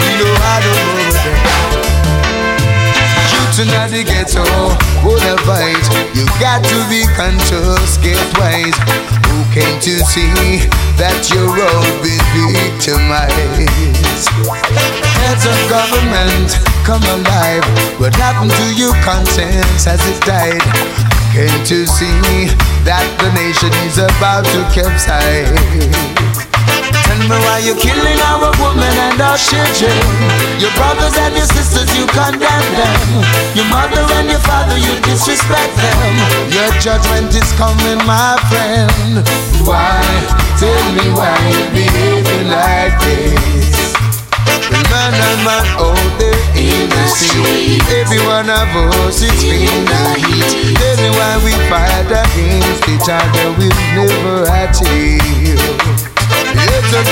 We 0.00 0.08
know 0.16 0.32
how 0.40 0.58
to 0.64 0.72
move 0.88 1.16
them. 1.20 1.40
Youth 3.32 3.60
in 3.60 3.68
the 3.92 4.02
ghetto, 4.08 4.44
wanna 5.04 5.36
fight. 5.44 5.84
You 6.16 6.24
got 6.40 6.64
to 6.64 6.78
be 6.88 7.04
conscious, 7.16 7.98
get 7.98 8.20
wise. 8.38 9.21
Came 9.52 9.80
to 9.80 10.00
see 10.08 10.64
that 10.96 11.28
your 11.28 11.44
road 11.44 11.84
will 12.00 12.48
victimized? 12.56 13.68
Heads 15.20 15.44
of 15.44 15.58
government, 15.68 16.56
come 16.88 17.04
alive. 17.20 17.60
What 18.00 18.16
happened 18.16 18.48
to 18.48 18.66
your 18.80 18.96
conscience 19.04 19.84
as 19.84 20.00
it 20.08 20.16
died? 20.24 20.56
Came 21.36 21.52
to 21.68 21.84
see 21.84 22.48
that 22.88 23.04
the 23.20 23.28
nation 23.36 23.68
is 23.84 24.00
about 24.00 24.48
to 24.56 24.64
capsize. 24.72 25.52
Tell 27.06 27.18
me 27.18 27.38
why 27.44 27.58
you're 27.64 27.78
killing 27.78 28.20
our 28.28 28.52
women 28.60 28.94
and 29.08 29.20
our 29.20 29.38
children. 29.38 29.96
Your 30.60 30.72
brothers 30.76 31.16
and 31.16 31.34
your 31.36 31.48
sisters, 31.48 31.88
you 31.96 32.04
condemn 32.12 32.68
them. 32.76 33.00
Your 33.56 33.68
mother 33.68 34.04
and 34.20 34.28
your 34.28 34.42
father, 34.44 34.76
you 34.76 34.94
disrespect 35.06 35.74
them. 35.76 36.12
Your 36.52 36.70
judgment 36.80 37.32
is 37.34 37.48
coming, 37.56 38.00
my 38.04 38.36
friend. 38.52 39.24
Why? 39.64 40.00
Tell 40.60 40.84
me 40.94 41.06
why 41.16 41.36
you're 41.50 41.72
behaving 41.72 42.48
like 42.48 42.96
this. 43.04 43.92
The 44.72 44.80
man 44.88 45.12
and 45.12 45.40
man 45.44 45.66
oh, 45.76 45.92
out 45.92 46.18
there 46.18 46.42
in 46.56 46.88
the 46.88 47.04
street. 47.12 47.82
Every 47.92 48.20
one 48.24 48.48
of 48.48 48.68
us 49.04 49.20
is 49.20 49.36
feeling 49.42 49.84
the 49.84 50.02
heat. 50.16 50.76
Tell 50.80 50.96
me 50.96 51.10
why 51.12 51.32
we 51.44 51.52
fight 51.68 52.08
against 52.08 52.88
each 52.88 53.08
other, 53.08 53.52
we'll 53.58 53.68
never 53.92 54.48
achieve. 54.64 56.01
It's 56.54 56.92
a 56.92 57.02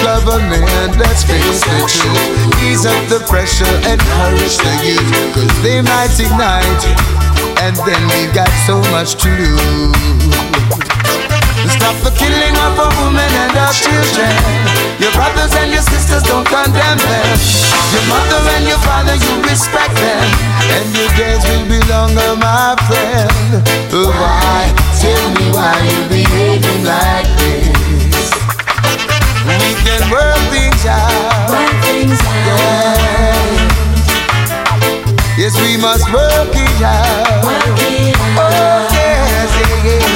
that's 1.01 1.25
face 1.25 1.61
the 1.65 1.81
truth. 1.89 2.63
Ease 2.65 2.85
up 2.85 3.01
the 3.09 3.21
pressure, 3.25 3.69
encourage 3.89 4.57
the 4.61 4.75
youth, 4.85 5.11
cause 5.33 5.55
they 5.65 5.81
might 5.81 6.13
ignite, 6.21 6.85
and 7.65 7.77
then 7.89 8.01
we've 8.13 8.35
got 8.35 8.51
so 8.69 8.81
much 8.93 9.17
to 9.23 9.29
lose. 9.29 10.31
Stop 11.81 11.97
the 12.05 12.13
killing 12.13 12.57
of 12.69 12.77
our 12.77 12.93
women 13.01 13.31
and 13.45 13.57
our 13.57 13.73
children. 13.73 14.33
Your 15.01 15.13
brothers 15.13 15.55
and 15.57 15.73
your 15.73 15.83
sisters 15.83 16.23
don't 16.25 16.45
condemn 16.45 17.01
them. 17.01 17.37
Your 17.93 18.05
mother 18.13 18.41
and 18.61 18.65
your 18.69 18.81
father, 18.85 19.17
you 19.17 19.33
respect 19.49 19.95
them. 19.97 20.29
And 20.77 20.87
your 20.93 21.09
days 21.17 21.43
will 21.49 21.67
be 21.69 21.81
longer, 21.89 22.37
my 22.37 22.77
friend. 22.85 23.65
Why? 23.93 24.69
Tell 25.01 25.25
me 25.41 25.49
why 25.57 25.81
you're 25.89 26.09
behaving 26.09 26.85
like 26.85 27.29
this. 27.41 27.80
We 29.59 29.75
can 29.83 30.03
work 30.11 30.39
things 30.55 30.85
out. 30.87 31.51
Work 31.51 31.75
things 31.85 32.21
out. 32.21 32.47
Yeah. 32.47 33.35
Yes, 35.39 35.55
we 35.61 35.77
must 35.77 36.07
work 36.13 36.53
it 36.55 36.83
out. 36.83 37.45
Work 37.45 37.81
it 37.81 38.15
Oh, 38.37 38.43
out. 38.43 38.93
yes, 38.93 39.51
yeah. 39.85 40.07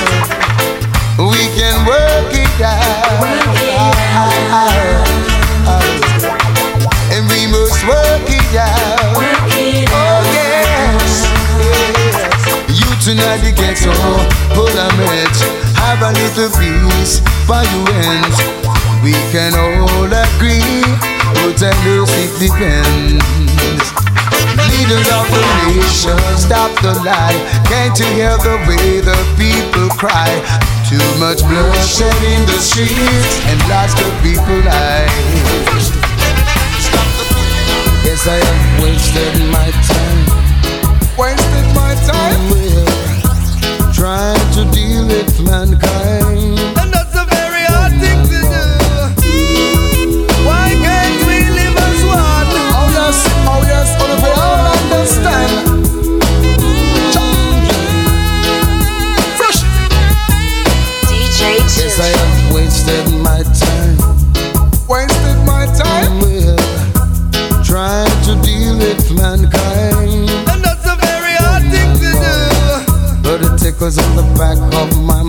We 1.18 1.43
can 1.57 1.85
work 1.87 2.32
it 2.32 2.61
out. 2.61 3.20
Work 3.20 3.59
it 3.59 3.74
And 7.14 7.24
we 7.30 7.47
must 7.47 7.80
work 7.87 8.28
it 8.28 8.55
out. 8.55 9.16
Work 9.16 9.53
it 9.57 9.89
Oh, 9.91 10.20
yes. 10.35 11.26
yes. 11.59 12.16
You 12.68 12.89
tonight 13.03 13.41
the 13.43 13.53
ghetto, 13.53 13.93
pull 14.55 14.68
a 14.68 14.89
match. 14.99 15.41
Have 15.80 16.03
a 16.03 16.11
little 16.12 16.51
peace 16.59 17.20
for 17.47 17.62
you 17.62 17.82
ends. 18.03 18.63
We 19.05 19.12
can 19.30 19.52
all 19.52 20.09
agree, 20.09 20.80
but 21.36 21.61
I 21.61 21.76
know 21.84 22.09
it 22.09 22.32
depends. 22.40 23.20
Leaders 24.64 25.09
of 25.12 25.28
the 25.28 25.44
nation, 25.68 26.16
stop 26.40 26.72
the 26.80 26.94
lie. 27.05 27.36
Can't 27.68 27.92
you 28.00 28.07
hear 28.16 28.32
the 28.38 28.57
way 28.64 29.05
the 29.05 29.12
people 29.36 29.90
cry? 30.00 30.32
Too 30.88 31.05
much 31.20 31.44
bloodshed 31.44 32.16
in 32.24 32.48
the 32.48 32.57
streets 32.57 33.44
and 33.44 33.61
lots 33.68 33.92
of 33.92 34.09
people 34.24 34.57
lives. 34.64 35.92
Yes, 38.09 38.24
I 38.26 38.40
have 38.40 38.82
wasted 38.82 39.36
my 39.52 39.68
time. 39.84 40.20
Wasted 41.20 41.68
my 41.76 41.92
time. 42.09 43.92
Trying 43.92 44.48
to 44.57 44.64
deal 44.72 45.07
with 45.07 45.40
mankind. 45.44 47.03
Yes, 61.97 62.03
I 62.03 62.11
have 62.18 62.55
wasted 62.55 63.07
my 63.22 63.42
time. 63.55 63.97
Wasted 64.88 65.38
my 65.47 65.66
time. 65.78 66.18
Oh, 66.18 66.26
well, 66.26 67.62
trying 67.62 68.11
to 68.24 68.34
deal 68.42 68.78
with 68.78 69.12
mankind. 69.14 70.28
And 70.51 70.64
that's 70.64 70.86
a 70.86 70.97
very 70.99 71.34
hard 71.38 71.62
thing 71.70 71.95
to 72.03 72.11
do. 72.18 73.22
But 73.22 73.42
it 73.47 73.59
tickles 73.59 73.99
on 73.99 74.16
the 74.16 74.26
back 74.34 74.59
of 74.74 74.90
my 75.05 75.22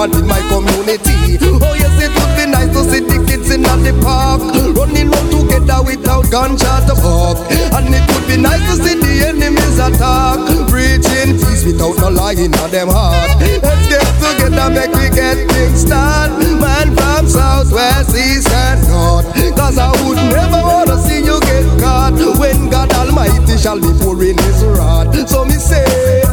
want 0.00 0.16
in 0.16 0.26
my 0.26 0.40
community. 0.48 1.36
Oh 1.60 1.76
yes, 1.76 1.92
it 2.00 2.08
would 2.08 2.32
be 2.32 2.48
nice 2.48 2.72
to 2.72 2.82
see 2.88 3.04
the 3.04 3.20
kids 3.28 3.52
in 3.52 3.60
the 3.60 3.92
park. 4.00 4.40
Running 4.72 5.12
round 5.12 5.28
together 5.28 5.84
without 5.84 6.24
gunshot 6.32 6.88
to 6.88 6.96
bark 7.04 7.36
And 7.76 7.92
it 7.92 8.04
would 8.08 8.24
be 8.24 8.40
nice 8.40 8.64
to 8.64 8.74
see 8.80 8.96
the 8.96 9.28
enemies 9.28 9.76
attack. 9.76 10.40
Preaching 10.72 11.36
peace 11.36 11.68
without 11.68 12.00
no 12.00 12.08
lie 12.08 12.32
in 12.32 12.52
them 12.72 12.88
heart. 12.88 13.28
Let's 13.60 13.84
get 13.92 14.08
together, 14.24 14.72
make 14.72 14.94
we 14.96 15.12
get 15.12 15.36
things 15.52 15.84
done. 15.84 16.32
Man 16.56 16.96
from 16.96 17.28
south, 17.28 17.68
west, 17.68 18.16
east 18.16 18.48
and 18.48 18.80
north. 18.88 19.28
Cause 19.52 19.76
I 19.76 19.92
would 20.00 20.16
never 20.32 20.64
wanna 20.64 20.96
see 20.96 21.20
you 21.20 21.36
get 21.44 21.68
caught. 21.76 22.16
When 22.40 22.70
God 22.72 22.88
Almighty 22.96 23.58
shall 23.60 23.76
be 23.76 23.92
pouring 24.00 24.38
his 24.48 24.64
wrath. 24.64 25.12
So 25.28 25.44
me 25.44 25.60
say 25.60 26.29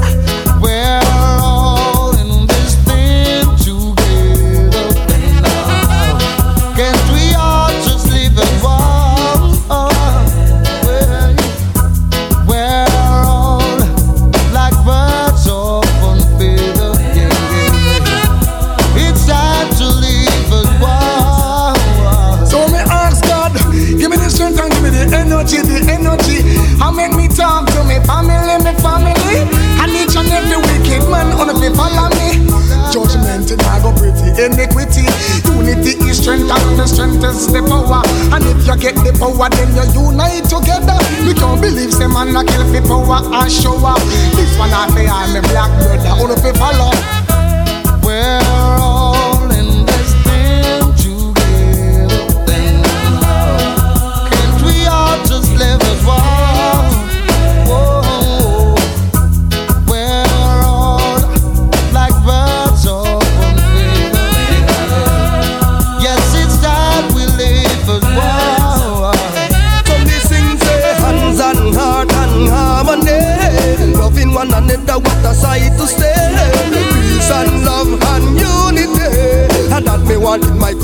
Unity 35.67 35.99
is 36.09 36.19
strength, 36.21 36.49
and 36.49 36.79
the 36.79 36.87
strength 36.87 37.23
is 37.23 37.47
the 37.47 37.61
power. 37.63 38.01
And 38.33 38.43
if 38.45 38.67
you 38.67 38.77
get 38.77 38.95
the 39.03 39.11
power, 39.17 39.49
then 39.49 39.69
you 39.75 40.11
unite 40.11 40.47
together. 40.47 40.97
We 41.25 41.33
can't 41.33 41.61
believe 41.61 41.93
say 41.93 42.07
man 42.07 42.35
a 42.35 42.43
kill 42.43 42.65
for 42.71 42.81
power 42.87 43.19
and 43.23 43.51
show 43.51 43.75
up. 43.85 43.99
This 44.35 44.57
one 44.57 44.71
I 44.71 44.87
say 44.93 45.07
I'm 45.07 45.35
a 45.35 45.41
black 45.49 45.71
brother, 45.79 46.13
only 46.21 46.35
people 46.35 46.59
follow. 46.59 47.16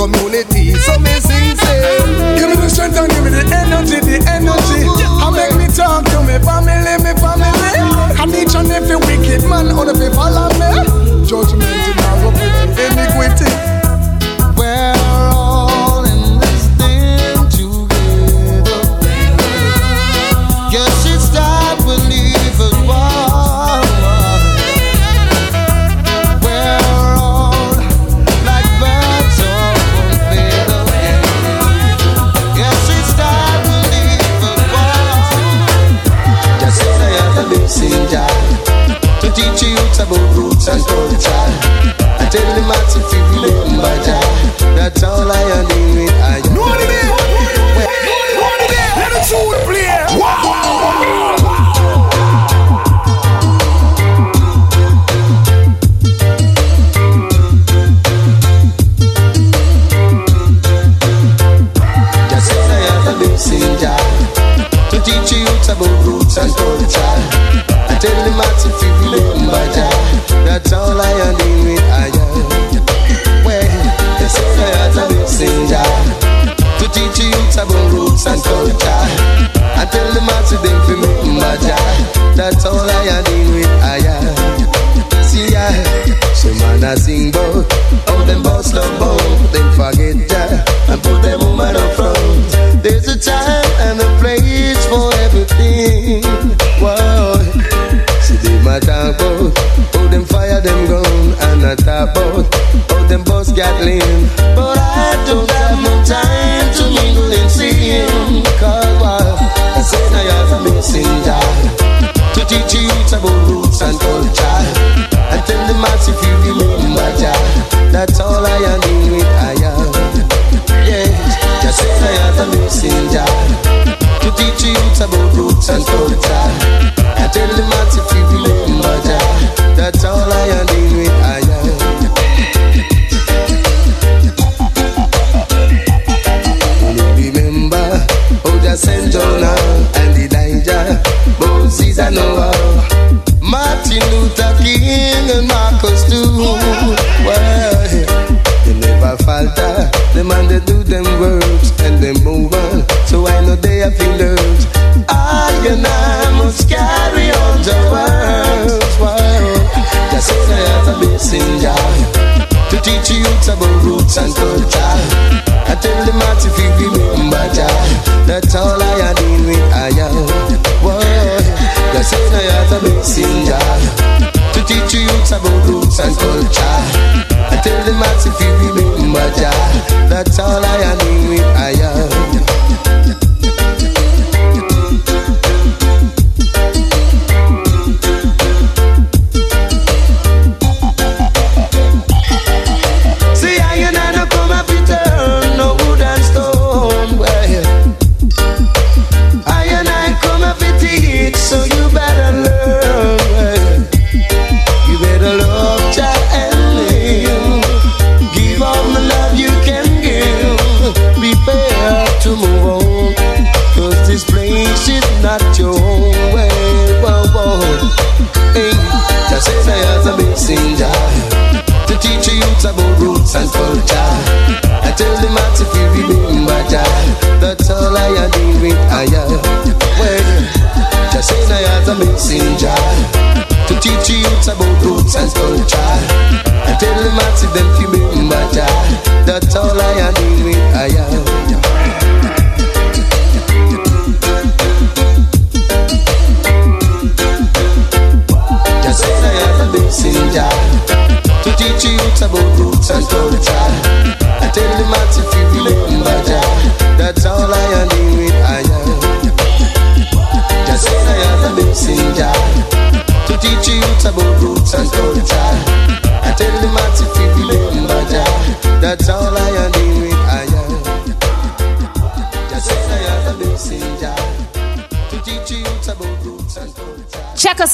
community. 0.04 0.76
So 0.76 1.00
me 1.00 1.16
sing, 1.24 1.56
sing. 1.56 2.36
Give 2.36 2.50
me 2.50 2.56
the 2.60 2.68
strength 2.68 2.98
and 3.00 3.10
give 3.10 3.24
me 3.24 3.30
the 3.32 3.44
energy, 3.56 4.00
the 4.04 4.20
energy. 4.28 4.84
I 5.24 5.32
make 5.32 5.56
me 5.56 5.68
talk 5.72 6.04
to 6.12 6.20
me 6.28 6.36
family, 6.44 6.96
me 7.00 7.14
family. 7.24 7.80
And 8.20 8.36
each 8.36 8.56
and 8.56 8.70
every 8.72 8.98
wicked 8.98 9.48
man 9.48 9.72
on 9.72 9.88
the 9.88 9.94
people 9.94 10.16
follow 10.16 10.52
me. 10.60 11.24
Judgment 11.24 11.64
is 11.64 11.88
in 11.88 12.00
our 12.04 12.32
iniquity. 12.76 13.83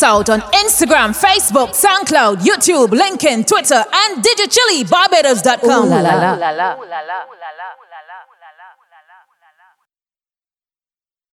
on 0.09 0.41
Instagram, 0.65 1.13
Facebook, 1.13 1.69
SoundCloud, 1.75 2.37
YouTube, 2.41 2.89
LinkedIn, 2.89 3.45
Twitter, 3.45 3.83
and 3.93 4.23
DJChillyBarbados.com. 4.23 4.89
Barbados.com. 4.89 5.89
la, 5.89 6.01
la, 6.01 6.15
la. 6.15 6.35
La, 6.35 6.51
la. 6.51 6.75